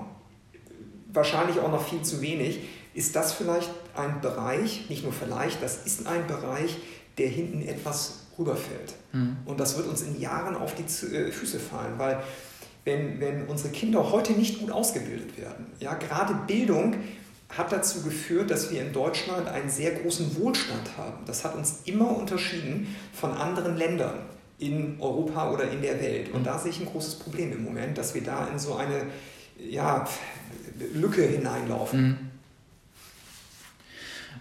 [1.12, 2.60] wahrscheinlich auch noch viel zu wenig,
[2.94, 6.76] ist das vielleicht ein Bereich, nicht nur vielleicht, das ist ein Bereich,
[7.18, 8.94] der hinten etwas rüberfällt.
[9.12, 9.36] Mhm.
[9.44, 12.22] Und das wird uns in Jahren auf die äh, Füße fallen, weil
[12.84, 16.94] wenn, wenn unsere Kinder heute nicht gut ausgebildet werden, ja, gerade Bildung
[17.50, 21.24] hat dazu geführt, dass wir in Deutschland einen sehr großen Wohlstand haben.
[21.26, 24.20] Das hat uns immer unterschieden von anderen Ländern
[24.58, 26.32] in Europa oder in der Welt.
[26.32, 29.06] Und da sehe ich ein großes Problem im Moment, dass wir da in so eine
[29.58, 30.06] ja,
[30.94, 32.02] Lücke hineinlaufen.
[32.02, 32.27] Mhm.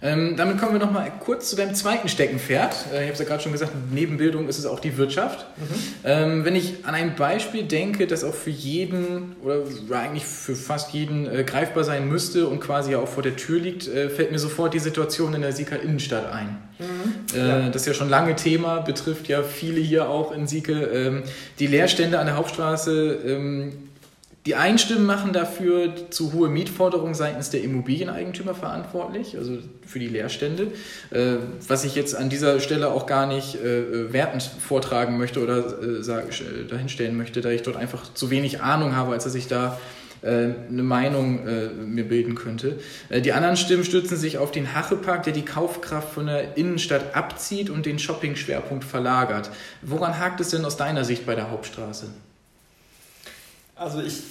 [0.00, 2.86] Ähm, damit kommen wir noch mal kurz zu deinem zweiten Steckenpferd.
[2.92, 5.46] Äh, ich habe es ja gerade schon gesagt, neben Bildung ist es auch die Wirtschaft.
[5.56, 5.64] Mhm.
[6.04, 9.62] Ähm, wenn ich an ein Beispiel denke, das auch für jeden oder
[9.98, 13.88] eigentlich für fast jeden äh, greifbar sein müsste und quasi auch vor der Tür liegt,
[13.88, 16.58] äh, fällt mir sofort die Situation in der Sieka Innenstadt ein.
[16.78, 17.36] Mhm.
[17.36, 17.68] Äh, ja.
[17.68, 20.72] Das ist ja schon lange Thema, betrifft ja viele hier auch in Sieke.
[20.72, 21.22] Ähm,
[21.58, 23.87] die Leerstände an der Hauptstraße ähm,
[24.46, 30.08] die einen Stimmen machen dafür zu hohe Mietforderungen seitens der Immobilieneigentümer verantwortlich, also für die
[30.08, 30.68] Leerstände,
[31.10, 35.82] äh, was ich jetzt an dieser Stelle auch gar nicht äh, wertend vortragen möchte oder
[35.82, 39.78] äh, dahinstellen möchte, da ich dort einfach zu wenig Ahnung habe, als dass ich da
[40.20, 41.44] eine Meinung
[41.94, 42.80] mir bilden könnte.
[43.08, 47.70] die anderen Stimmen stützen sich auf den Hachepark, der die Kaufkraft von der Innenstadt abzieht
[47.70, 49.52] und den Shopping-Schwerpunkt verlagert.
[49.80, 52.06] Woran hakt es denn aus deiner Sicht bei der Hauptstraße?
[53.78, 54.22] Also ich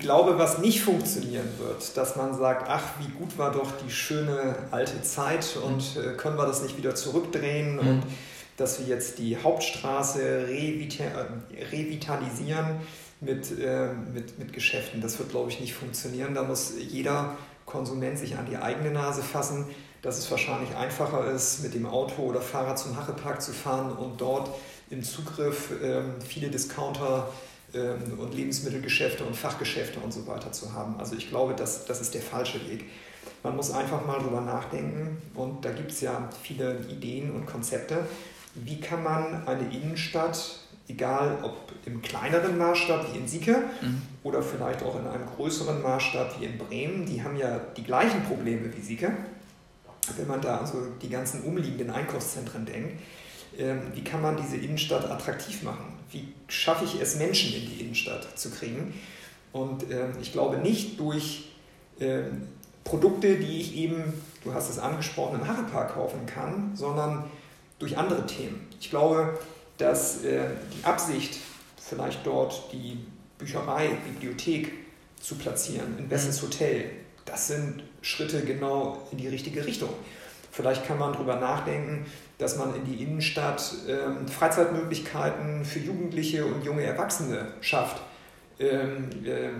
[0.00, 4.56] glaube, was nicht funktionieren wird, dass man sagt, ach, wie gut war doch die schöne
[4.72, 6.02] alte Zeit und mhm.
[6.02, 7.88] äh, können wir das nicht wieder zurückdrehen mhm.
[7.88, 8.02] und
[8.56, 10.46] dass wir jetzt die Hauptstraße
[11.72, 12.80] revitalisieren
[13.20, 15.00] mit, äh, mit, mit Geschäften.
[15.00, 16.34] Das wird, glaube ich, nicht funktionieren.
[16.34, 19.66] Da muss jeder Konsument sich an die eigene Nase fassen,
[20.02, 24.20] dass es wahrscheinlich einfacher ist, mit dem Auto oder Fahrrad zum Hachepark zu fahren und
[24.20, 24.50] dort
[24.90, 27.34] im Zugriff ähm, viele Discounter ähm,
[27.74, 30.98] und Lebensmittelgeschäfte und Fachgeschäfte und so weiter zu haben.
[30.98, 32.84] Also ich glaube, das, das ist der falsche Weg.
[33.42, 38.06] Man muss einfach mal drüber nachdenken und da gibt es ja viele Ideen und Konzepte.
[38.54, 44.02] Wie kann man eine Innenstadt egal ob im kleineren Maßstab wie in Sieke mhm.
[44.22, 48.22] oder vielleicht auch in einem größeren Maßstab wie in Bremen, die haben ja die gleichen
[48.24, 49.10] Probleme wie Sieke.
[50.16, 53.00] Wenn man da also die ganzen umliegenden Einkaufszentren denkt,
[53.56, 55.93] ähm, wie kann man diese Innenstadt attraktiv machen?
[56.14, 58.94] Wie schaffe ich es, Menschen in die Innenstadt zu kriegen?
[59.52, 61.50] Und ähm, ich glaube nicht durch
[62.00, 62.48] ähm,
[62.84, 67.24] Produkte, die ich eben, du hast es angesprochen, im Harrepark kaufen kann, sondern
[67.78, 68.66] durch andere Themen.
[68.80, 69.38] Ich glaube,
[69.78, 71.38] dass äh, die Absicht,
[71.76, 72.98] vielleicht dort die
[73.38, 74.72] Bücherei, Bibliothek
[75.20, 76.46] zu platzieren, ein besseres mhm.
[76.46, 76.90] Hotel,
[77.24, 79.90] das sind Schritte genau in die richtige Richtung.
[80.50, 82.06] Vielleicht kann man darüber nachdenken,
[82.38, 88.02] dass man in die Innenstadt ähm, Freizeitmöglichkeiten für Jugendliche und junge Erwachsene schafft.
[88.58, 89.50] Ähm, äh,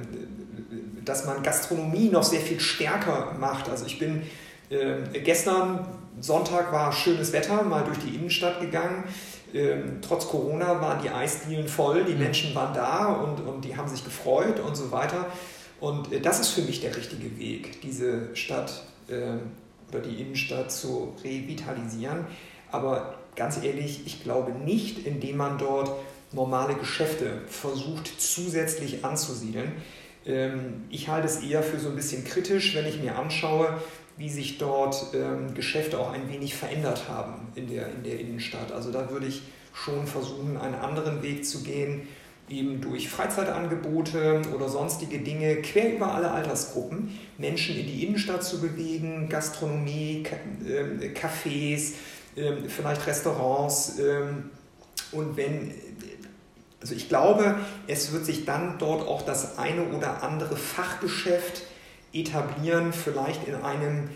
[1.04, 3.68] dass man Gastronomie noch sehr viel stärker macht.
[3.68, 4.22] Also ich bin
[4.70, 5.86] äh, gestern,
[6.20, 9.04] Sonntag war schönes Wetter, mal durch die Innenstadt gegangen
[9.54, 12.18] ähm, trotz Corona waren die Eisdielen voll, die mhm.
[12.18, 15.26] Menschen waren da und, und die haben sich gefreut und so weiter.
[15.80, 19.36] Und äh, das ist für mich der richtige Weg, diese Stadt äh,
[19.90, 22.26] oder die Innenstadt zu revitalisieren.
[22.74, 25.92] Aber ganz ehrlich, ich glaube nicht, indem man dort
[26.32, 29.70] normale Geschäfte versucht zusätzlich anzusiedeln.
[30.26, 33.78] Ähm, ich halte es eher für so ein bisschen kritisch, wenn ich mir anschaue,
[34.16, 38.72] wie sich dort ähm, Geschäfte auch ein wenig verändert haben in der, in der Innenstadt.
[38.72, 42.08] Also da würde ich schon versuchen, einen anderen Weg zu gehen,
[42.48, 48.60] eben durch Freizeitangebote oder sonstige Dinge quer über alle Altersgruppen Menschen in die Innenstadt zu
[48.60, 50.24] bewegen, Gastronomie,
[50.66, 51.92] ähm, Cafés,
[52.68, 53.98] vielleicht Restaurants.
[53.98, 54.50] Ähm,
[55.12, 55.74] und wenn,
[56.80, 61.62] also ich glaube, es wird sich dann dort auch das eine oder andere Fachgeschäft
[62.12, 64.10] etablieren, vielleicht in einem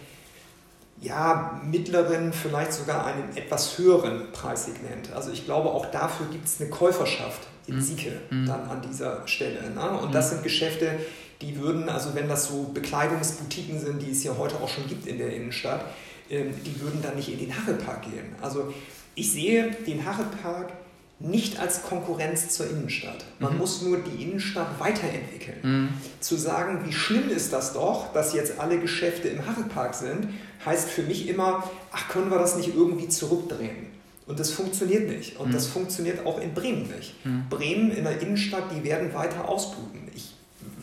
[1.01, 5.13] ja, mittleren, vielleicht sogar einem etwas höheren Preissegment.
[5.15, 7.81] Also ich glaube, auch dafür gibt es eine Käuferschaft in mhm.
[7.81, 8.47] Sieke mhm.
[8.47, 9.71] dann an dieser Stelle.
[9.71, 9.91] Ne?
[9.91, 10.13] Und mhm.
[10.13, 10.99] das sind Geschäfte,
[11.41, 15.07] die würden, also wenn das so Bekleidungsboutiquen sind, die es ja heute auch schon gibt
[15.07, 15.89] in der Innenstadt, ähm,
[16.31, 18.35] die würden dann nicht in den Harrepark gehen.
[18.41, 18.73] Also
[19.15, 20.73] ich sehe den Harrepark
[21.21, 23.25] nicht als Konkurrenz zur Innenstadt.
[23.41, 23.59] Man mhm.
[23.59, 25.59] muss nur die Innenstadt weiterentwickeln.
[25.63, 25.89] Mhm.
[26.21, 30.29] Zu sagen, wie schlimm ist das doch, dass jetzt alle Geschäfte im Harrepark sind,
[30.65, 33.89] heißt für mich immer, ach, können wir das nicht irgendwie zurückdrehen?
[34.27, 35.39] Und das funktioniert nicht.
[35.39, 35.53] Und mhm.
[35.53, 37.25] das funktioniert auch in Bremen nicht.
[37.25, 37.49] Mhm.
[37.51, 40.03] Bremen in der Innenstadt, die werden weiter ausbluten.
[40.15, 40.35] Ich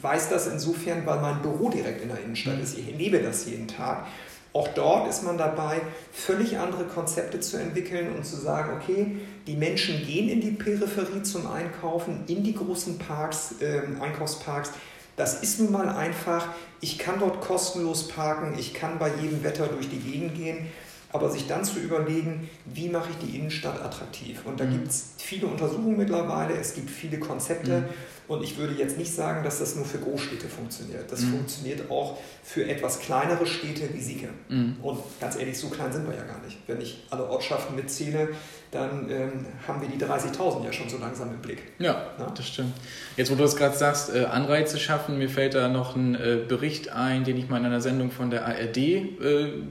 [0.01, 2.63] weiß das insofern, weil mein Büro direkt in der Innenstadt mhm.
[2.63, 2.77] ist.
[2.77, 4.07] Ich erlebe das jeden Tag.
[4.55, 5.81] Auch dort ist man dabei,
[6.13, 11.23] völlig andere Konzepte zu entwickeln und zu sagen, okay, die Menschen gehen in die Peripherie
[11.23, 14.71] zum Einkaufen, in die großen Parks, äh, Einkaufsparks.
[15.17, 16.47] Das ist nun mal einfach.
[16.79, 20.67] Ich kann dort kostenlos parken, ich kann bei jedem Wetter durch die Gegend gehen.
[21.11, 24.41] Aber sich dann zu überlegen, wie mache ich die Innenstadt attraktiv?
[24.45, 24.71] Und da mhm.
[24.71, 27.81] gibt es viele Untersuchungen mittlerweile, es gibt viele Konzepte.
[27.81, 27.85] Mhm.
[28.27, 31.11] Und ich würde jetzt nicht sagen, dass das nur für Großstädte funktioniert.
[31.11, 31.31] Das mhm.
[31.31, 34.29] funktioniert auch für etwas kleinere Städte wie Sieke.
[34.49, 34.77] Mhm.
[34.81, 36.57] Und ganz ehrlich, so klein sind wir ja gar nicht.
[36.67, 38.29] Wenn ich alle Ortschaften mitzähle,
[38.75, 41.63] dann ähm, haben wir die 30.000 ja schon so langsam im Blick.
[41.79, 42.31] Ja, Na?
[42.35, 42.73] das stimmt.
[43.17, 46.39] Jetzt, wo du das gerade sagst, äh, Anreize schaffen, mir fällt da noch ein äh,
[46.47, 49.11] Bericht ein, den ich mal in einer Sendung von der ARD äh,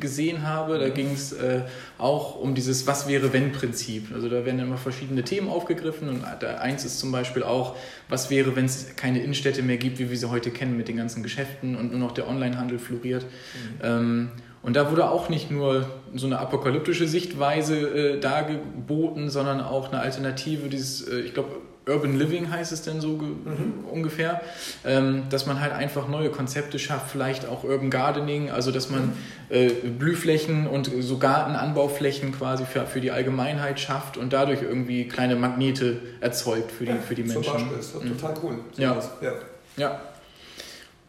[0.00, 0.78] gesehen habe.
[0.78, 0.94] Da mhm.
[0.94, 1.60] ging es äh,
[1.98, 4.08] auch um dieses Was wäre wenn Prinzip.
[4.14, 7.76] Also da werden immer verschiedene Themen aufgegriffen und eins ist zum Beispiel auch,
[8.08, 10.96] was wäre, wenn es keine Innenstädte mehr gibt, wie wir sie heute kennen mit den
[10.96, 13.24] ganzen Geschäften und nur noch der Onlinehandel floriert.
[13.24, 13.80] Mhm.
[13.82, 14.30] Ähm,
[14.64, 20.00] und da wurde auch nicht nur so eine apokalyptische Sichtweise äh, dargeboten, sondern auch eine
[20.00, 21.50] Alternative, dieses, äh, ich glaube,
[21.86, 23.84] Urban Living heißt es denn so mhm.
[23.92, 24.40] ungefähr,
[24.86, 29.12] ähm, dass man halt einfach neue Konzepte schafft, vielleicht auch Urban Gardening, also dass man
[29.50, 35.36] äh, Blühflächen und so Gartenanbauflächen quasi für, für die Allgemeinheit schafft und dadurch irgendwie kleine
[35.36, 37.42] Magnete erzeugt für die, ja, für die Menschen.
[37.42, 38.18] Zum Beispiel, ist mhm.
[38.18, 38.58] total cool.
[38.72, 38.96] So ja.
[39.20, 39.32] ja.
[39.76, 40.00] ja.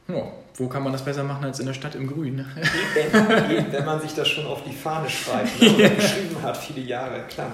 [0.09, 2.37] ja wo kann man das besser machen als in der Stadt im Grün?
[2.37, 2.45] Ne?
[3.49, 6.81] Eben, wenn man sich das schon auf die Fahne schreibt ne, und geschrieben hat, viele
[6.81, 7.51] Jahre, klar.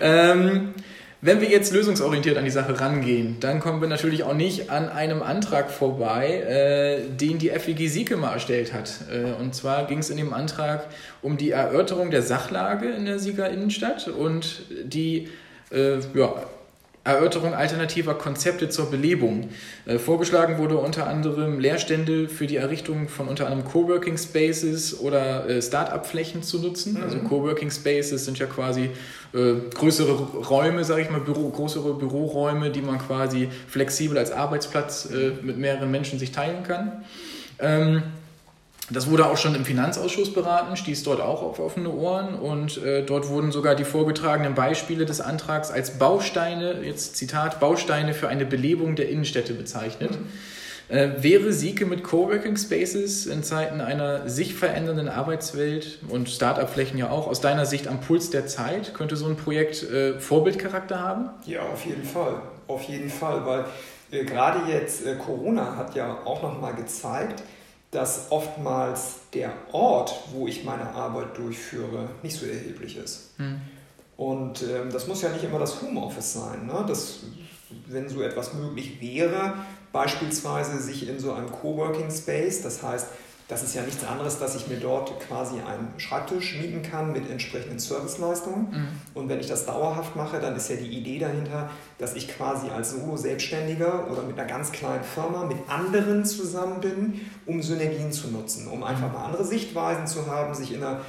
[0.00, 0.74] Ähm,
[1.22, 4.90] Wenn wir jetzt lösungsorientiert an die Sache rangehen, dann kommen wir natürlich auch nicht an
[4.90, 8.92] einem Antrag vorbei, äh, den die FWG Sieke mal erstellt hat.
[9.10, 10.86] Äh, und zwar ging es in dem Antrag
[11.22, 15.28] um die Erörterung der Sachlage in der Sieger Innenstadt und die
[15.72, 16.34] äh, ja,
[17.06, 19.48] Erörterung alternativer Konzepte zur Belebung.
[19.86, 25.48] Äh, vorgeschlagen wurde unter anderem Leerstände für die Errichtung von unter anderem Coworking Spaces oder
[25.48, 26.94] äh, Start-up-Flächen zu nutzen.
[26.94, 27.02] Mhm.
[27.02, 28.90] Also Coworking Spaces sind ja quasi
[29.32, 35.08] äh, größere Räume, sage ich mal, Büro, größere Büroräume, die man quasi flexibel als Arbeitsplatz
[35.10, 37.04] äh, mit mehreren Menschen sich teilen kann.
[37.58, 38.02] Ähm,
[38.90, 43.04] das wurde auch schon im Finanzausschuss beraten, stieß dort auch auf offene Ohren und äh,
[43.04, 48.46] dort wurden sogar die vorgetragenen Beispiele des Antrags als Bausteine, jetzt Zitat, Bausteine für eine
[48.46, 50.10] Belebung der Innenstädte bezeichnet.
[50.88, 57.10] Äh, wäre Sieke mit Coworking Spaces in Zeiten einer sich verändernden Arbeitswelt und Start-up-Flächen ja
[57.10, 58.94] auch aus deiner Sicht am Puls der Zeit?
[58.94, 61.30] Könnte so ein Projekt äh, Vorbildcharakter haben?
[61.44, 62.40] Ja, auf jeden Fall.
[62.68, 63.64] Auf jeden Fall, weil
[64.12, 67.42] äh, gerade jetzt äh, Corona hat ja auch nochmal gezeigt,
[67.90, 73.30] dass oftmals der Ort, wo ich meine Arbeit durchführe, nicht so erheblich ist.
[73.36, 73.60] Hm.
[74.16, 76.66] Und ähm, das muss ja nicht immer das Homeoffice sein.
[76.66, 76.84] Ne?
[76.88, 77.20] Das,
[77.86, 79.54] wenn so etwas möglich wäre,
[79.92, 83.06] beispielsweise sich in so einem Coworking Space, das heißt,
[83.48, 87.30] das ist ja nichts anderes, dass ich mir dort quasi einen Schreibtisch mieten kann mit
[87.30, 88.70] entsprechenden Serviceleistungen.
[88.70, 88.88] Mhm.
[89.14, 92.70] Und wenn ich das dauerhaft mache, dann ist ja die Idee dahinter, dass ich quasi
[92.70, 98.28] als Solo-Selbstständiger oder mit einer ganz kleinen Firma mit anderen zusammen bin, um Synergien zu
[98.28, 101.02] nutzen, um einfach mal andere Sichtweisen zu haben, sich in einer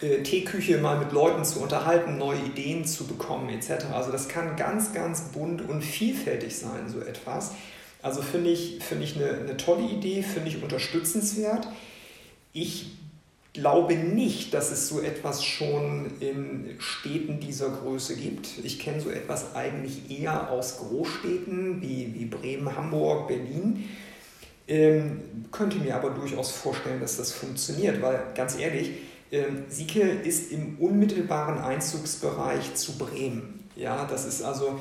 [0.00, 3.84] äh, Teeküche mal mit Leuten zu unterhalten, neue Ideen zu bekommen etc.
[3.92, 7.52] Also das kann ganz, ganz bunt und vielfältig sein, so etwas.
[8.04, 11.66] Also finde ich, find ich eine, eine tolle Idee, finde ich unterstützenswert.
[12.52, 12.98] Ich
[13.54, 18.58] glaube nicht, dass es so etwas schon in Städten dieser Größe gibt.
[18.62, 23.88] Ich kenne so etwas eigentlich eher aus Großstädten wie, wie Bremen, Hamburg, Berlin.
[24.68, 28.90] Ähm, könnte mir aber durchaus vorstellen, dass das funktioniert, weil ganz ehrlich,
[29.32, 33.66] ähm, Sieke ist im unmittelbaren Einzugsbereich zu Bremen.
[33.76, 34.78] Ja, das ist also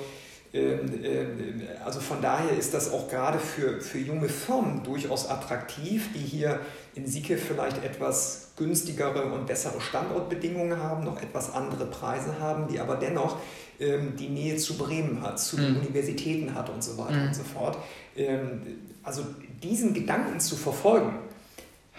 [1.84, 6.60] also von daher ist das auch gerade für, für junge Firmen durchaus attraktiv, die hier
[6.94, 12.80] in Sieke vielleicht etwas günstigere und bessere Standortbedingungen haben, noch etwas andere Preise haben, die
[12.80, 13.38] aber dennoch
[13.80, 15.80] ähm, die Nähe zu Bremen hat, zu den mhm.
[15.80, 17.28] Universitäten hat und so weiter mhm.
[17.28, 17.78] und so fort.
[18.16, 18.62] Ähm,
[19.02, 19.26] also
[19.64, 21.18] diesen Gedanken zu verfolgen,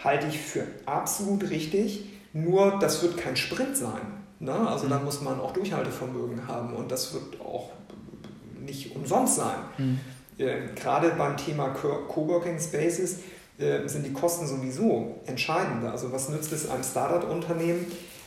[0.02, 2.04] halte ich für absolut richtig.
[2.32, 4.00] Nur das wird kein Sprint sein.
[4.38, 4.52] Ne?
[4.52, 4.90] Also mhm.
[4.90, 7.70] da muss man auch Durchhaltevermögen haben und das wird auch
[8.64, 9.56] nicht umsonst sein.
[9.78, 10.00] Mhm.
[10.38, 13.20] Äh, gerade beim Thema Coworking Spaces
[13.58, 15.92] äh, sind die Kosten sowieso entscheidender.
[15.92, 17.86] Also was nützt es einem Startup-Unternehmen,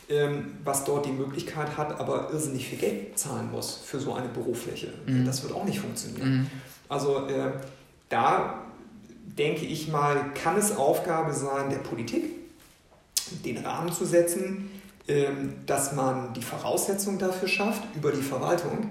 [0.10, 4.30] ähm, was dort die Möglichkeit hat, aber irrsinnig viel Geld zahlen muss für so eine
[4.30, 4.94] Bürofläche.
[5.06, 5.26] Mhm.
[5.26, 6.40] Das wird auch nicht funktionieren.
[6.42, 6.48] Mhm.
[6.88, 7.52] Also äh,
[8.08, 8.62] da
[9.38, 12.24] denke ich mal, kann es Aufgabe sein der Politik,
[13.44, 14.72] den Rahmen zu setzen,
[15.10, 18.90] ähm, dass man die Voraussetzungen dafür schafft über die Verwaltung,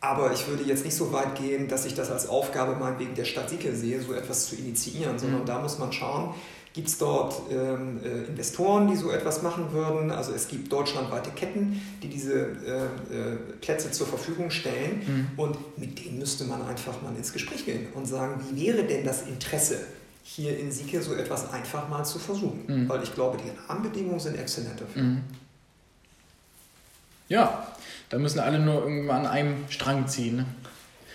[0.00, 3.24] aber ich würde jetzt nicht so weit gehen, dass ich das als Aufgabe meinetwegen der
[3.24, 5.46] Stadt Sieke sehe, so etwas zu initiieren, sondern mhm.
[5.46, 6.34] da muss man schauen,
[6.76, 10.10] gibt es dort ähm, äh, Investoren, die so etwas machen würden.
[10.10, 15.00] Also es gibt deutschlandweite Ketten, die diese äh, äh, Plätze zur Verfügung stellen.
[15.06, 15.38] Mhm.
[15.38, 19.06] Und mit denen müsste man einfach mal ins Gespräch gehen und sagen, wie wäre denn
[19.06, 19.78] das Interesse,
[20.22, 22.64] hier in Sieke so etwas einfach mal zu versuchen?
[22.66, 22.88] Mhm.
[22.90, 25.02] Weil ich glaube, die Rahmenbedingungen sind exzellent dafür.
[25.02, 25.22] Mhm.
[27.28, 27.66] Ja,
[28.08, 30.36] da müssen alle nur irgendwann an einem Strang ziehen.
[30.36, 30.46] Ne?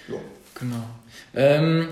[0.09, 0.15] Ja.
[0.59, 0.83] Genau.
[1.33, 1.87] Ähm,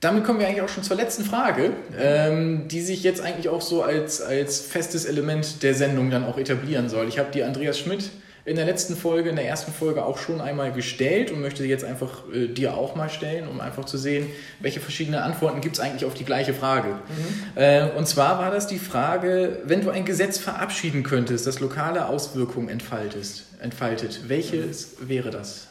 [0.00, 3.62] damit kommen wir eigentlich auch schon zur letzten Frage, ähm, die sich jetzt eigentlich auch
[3.62, 7.08] so als, als festes Element der Sendung dann auch etablieren soll.
[7.08, 8.10] Ich habe die Andreas Schmidt
[8.48, 11.68] in der letzten Folge, in der ersten Folge auch schon einmal gestellt und möchte sie
[11.68, 14.26] jetzt einfach äh, dir auch mal stellen, um einfach zu sehen,
[14.60, 16.88] welche verschiedenen Antworten gibt es eigentlich auf die gleiche Frage.
[16.88, 17.56] Mhm.
[17.56, 22.06] Äh, und zwar war das die Frage, wenn du ein Gesetz verabschieden könntest, das lokale
[22.06, 25.08] Auswirkungen entfaltest, entfaltet, welches mhm.
[25.08, 25.66] wäre das?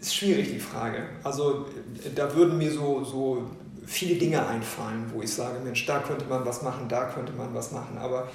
[0.00, 1.08] Ist schwierig die Frage.
[1.24, 1.66] Also
[2.14, 3.50] da würden mir so, so
[3.84, 7.52] viele Dinge einfallen, wo ich sage, Mensch, da könnte man was machen, da könnte man
[7.52, 8.28] was machen, aber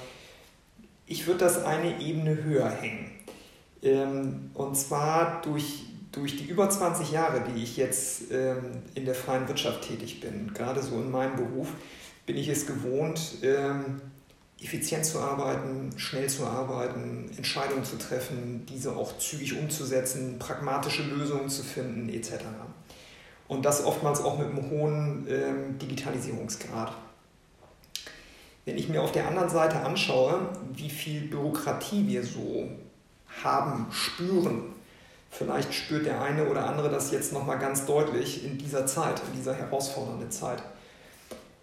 [1.12, 3.10] ich würde das eine Ebene höher hängen.
[3.82, 9.14] Ähm, und zwar durch, durch die über 20 Jahre, die ich jetzt ähm, in der
[9.14, 11.68] freien Wirtschaft tätig bin, gerade so in meinem Beruf,
[12.24, 14.00] bin ich es gewohnt, ähm,
[14.58, 21.50] effizient zu arbeiten, schnell zu arbeiten, Entscheidungen zu treffen, diese auch zügig umzusetzen, pragmatische Lösungen
[21.50, 22.44] zu finden etc.
[23.48, 25.26] Und das oftmals auch mit einem hohen
[25.80, 26.94] Digitalisierungsgrad.
[28.64, 32.68] Wenn ich mir auf der anderen Seite anschaue, wie viel Bürokratie wir so
[33.42, 34.72] haben, spüren.
[35.30, 39.38] Vielleicht spürt der eine oder andere das jetzt nochmal ganz deutlich in dieser Zeit, in
[39.38, 40.62] dieser herausfordernden Zeit.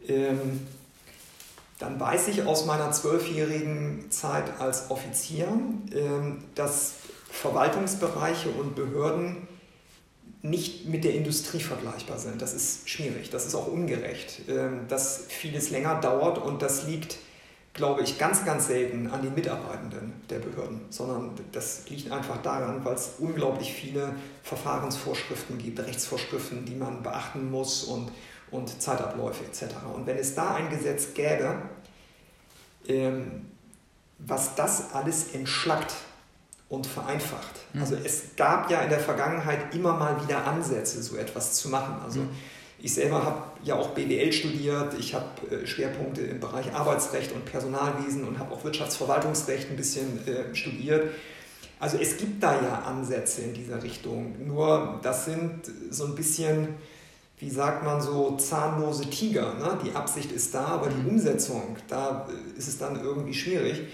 [0.07, 0.67] Ähm,
[1.77, 5.47] dann weiß ich aus meiner zwölfjährigen Zeit als Offizier,
[5.93, 6.95] ähm, dass
[7.29, 9.47] Verwaltungsbereiche und Behörden
[10.41, 12.41] nicht mit der Industrie vergleichbar sind.
[12.41, 17.17] Das ist schwierig, das ist auch ungerecht, ähm, dass vieles länger dauert und das liegt,
[17.73, 22.83] glaube ich, ganz, ganz selten an den Mitarbeitenden der Behörden, sondern das liegt einfach daran,
[22.85, 28.11] weil es unglaublich viele Verfahrensvorschriften gibt, Rechtsvorschriften, die man beachten muss und,
[28.51, 29.75] und Zeitabläufe etc.
[29.93, 31.61] Und wenn es da ein Gesetz gäbe,
[32.87, 33.45] ähm,
[34.19, 35.93] was das alles entschlackt,
[36.69, 37.55] und vereinfacht.
[37.73, 37.81] Mhm.
[37.81, 41.95] Also es gab ja in der Vergangenheit immer mal wieder Ansätze, so etwas zu machen.
[42.03, 42.29] Also mhm.
[42.79, 47.45] ich selber habe ja auch BWL studiert, ich habe äh, Schwerpunkte im Bereich Arbeitsrecht und
[47.45, 51.11] Personalwesen und habe auch Wirtschaftsverwaltungsrecht ein bisschen äh, studiert.
[51.79, 54.35] Also es gibt da ja Ansätze in dieser Richtung.
[54.45, 56.75] Nur das sind so ein bisschen,
[57.39, 59.53] wie sagt man so, zahnlose Tiger.
[59.55, 59.79] Ne?
[59.85, 61.09] Die Absicht ist da, aber die mhm.
[61.11, 63.87] Umsetzung, da äh, ist es dann irgendwie schwierig.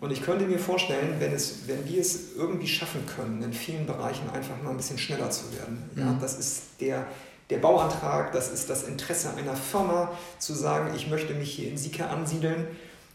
[0.00, 3.86] Und ich könnte mir vorstellen, wenn, es, wenn wir es irgendwie schaffen können, in vielen
[3.86, 5.90] Bereichen einfach mal ein bisschen schneller zu werden.
[5.94, 6.20] Ja, mhm.
[6.20, 7.06] das ist der,
[7.50, 11.76] der Bauantrag, das ist das Interesse einer Firma, zu sagen, ich möchte mich hier in
[11.76, 12.66] Sieke ansiedeln.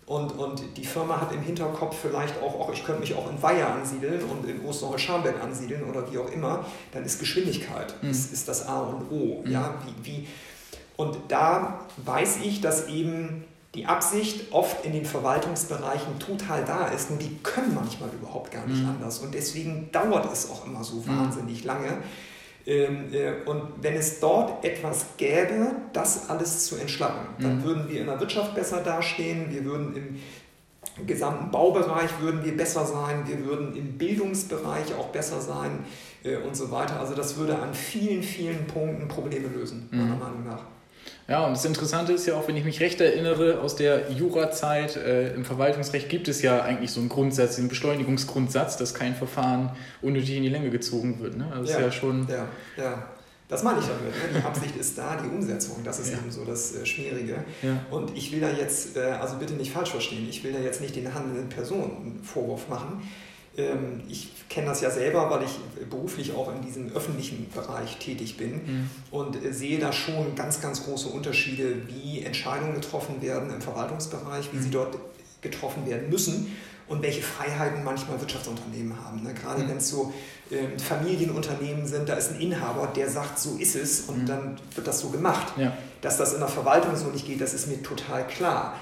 [0.06, 3.42] Und, und die Firma hat im Hinterkopf vielleicht auch, auch ich könnte mich auch in
[3.42, 8.12] Weiher ansiedeln und in Osterholz-Scharmbeck ansiedeln oder wie auch immer, dann ist Geschwindigkeit mhm.
[8.12, 9.42] ist, ist das A und O.
[9.44, 9.52] Mhm.
[9.52, 10.28] Ja, wie, wie,
[10.96, 17.10] und da weiß ich, dass eben die Absicht oft in den Verwaltungsbereichen total da ist,
[17.10, 18.90] nur die können manchmal überhaupt gar nicht mhm.
[18.90, 19.20] anders.
[19.20, 21.08] Und deswegen dauert es auch immer so mhm.
[21.08, 21.68] wahnsinnig mhm.
[21.68, 21.98] lange.
[22.66, 27.64] Ähm, äh, und wenn es dort etwas gäbe, das alles zu entschlacken, dann mhm.
[27.64, 32.86] würden wir in der Wirtschaft besser dastehen, wir würden im gesamten Baubereich würden wir besser
[32.86, 35.84] sein, wir würden im Bildungsbereich auch besser sein
[36.24, 37.00] äh, und so weiter.
[37.00, 40.20] Also das würde an vielen, vielen Punkten Probleme lösen, meiner mhm.
[40.20, 40.64] Meinung nach.
[41.28, 44.96] Ja, und das Interessante ist ja auch, wenn ich mich recht erinnere, aus der Jurazeit
[44.96, 49.72] äh, im Verwaltungsrecht gibt es ja eigentlich so einen Grundsatz, den Beschleunigungsgrundsatz, dass kein Verfahren
[50.04, 51.36] unnötig in die Länge gezogen wird.
[51.36, 51.52] Ne?
[51.52, 52.28] Also ja, ja schon.
[52.28, 52.48] Ja,
[52.78, 53.08] ja.
[53.48, 54.34] Das meine ich damit.
[54.34, 54.40] Ne?
[54.40, 56.18] Die Absicht ist da, die Umsetzung, das ist ja.
[56.18, 57.44] eben so das äh, Schwierige.
[57.62, 57.78] Ja.
[57.90, 60.82] Und ich will da jetzt, äh, also bitte nicht falsch verstehen, ich will da jetzt
[60.82, 63.02] nicht den handelnden Personen einen Vorwurf machen.
[63.58, 68.38] Ähm, ich kenne das ja selber, weil ich beruflich auch in diesem öffentlichen Bereich tätig
[68.38, 68.90] bin mhm.
[69.12, 74.58] und sehe da schon ganz, ganz große Unterschiede, wie Entscheidungen getroffen werden im Verwaltungsbereich, wie
[74.58, 74.62] mhm.
[74.62, 74.98] sie dort
[75.42, 76.56] getroffen werden müssen
[76.88, 79.24] und welche Freiheiten manchmal Wirtschaftsunternehmen haben.
[79.24, 79.34] Ne?
[79.34, 79.70] Gerade mhm.
[79.70, 80.14] wenn es so
[80.52, 84.26] ähm, Familienunternehmen sind, da ist ein Inhaber, der sagt, so ist es und mhm.
[84.26, 85.54] dann wird das so gemacht.
[85.58, 85.76] Ja.
[86.02, 88.76] Dass das in der Verwaltung so nicht geht, das ist mir total klar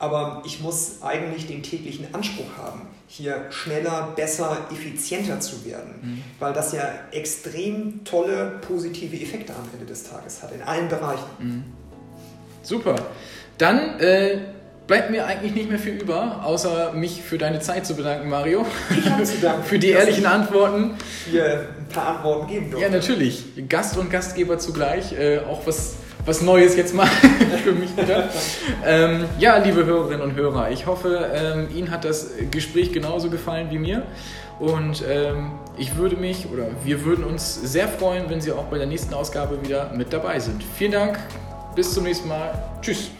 [0.00, 6.22] aber ich muss eigentlich den täglichen Anspruch haben, hier schneller, besser, effizienter zu werden, mhm.
[6.38, 6.82] weil das ja
[7.12, 11.26] extrem tolle positive Effekte am Ende des Tages hat, in allen Bereichen.
[11.38, 11.64] Mhm.
[12.62, 12.96] Super.
[13.58, 14.38] Dann äh,
[14.86, 18.64] bleibt mir eigentlich nicht mehr viel über, außer mich für deine Zeit zu bedanken, Mario.
[18.98, 19.62] Ich habe zu danken.
[19.66, 20.94] für die ehrlichen Antworten.
[21.30, 22.86] Hier ein paar Antworten geben durfte.
[22.86, 23.44] Ja, natürlich.
[23.68, 25.12] Gast und Gastgeber zugleich.
[25.12, 25.96] Äh, auch was
[26.30, 27.06] was Neues jetzt mal
[27.64, 28.28] für mich wieder.
[28.82, 33.70] Ähm, ja, liebe Hörerinnen und Hörer, ich hoffe, ähm, Ihnen hat das Gespräch genauso gefallen
[33.70, 34.04] wie mir.
[34.58, 38.78] Und ähm, ich würde mich oder wir würden uns sehr freuen, wenn Sie auch bei
[38.78, 40.64] der nächsten Ausgabe wieder mit dabei sind.
[40.78, 41.18] Vielen Dank,
[41.74, 42.54] bis zum nächsten Mal.
[42.80, 43.10] Tschüss.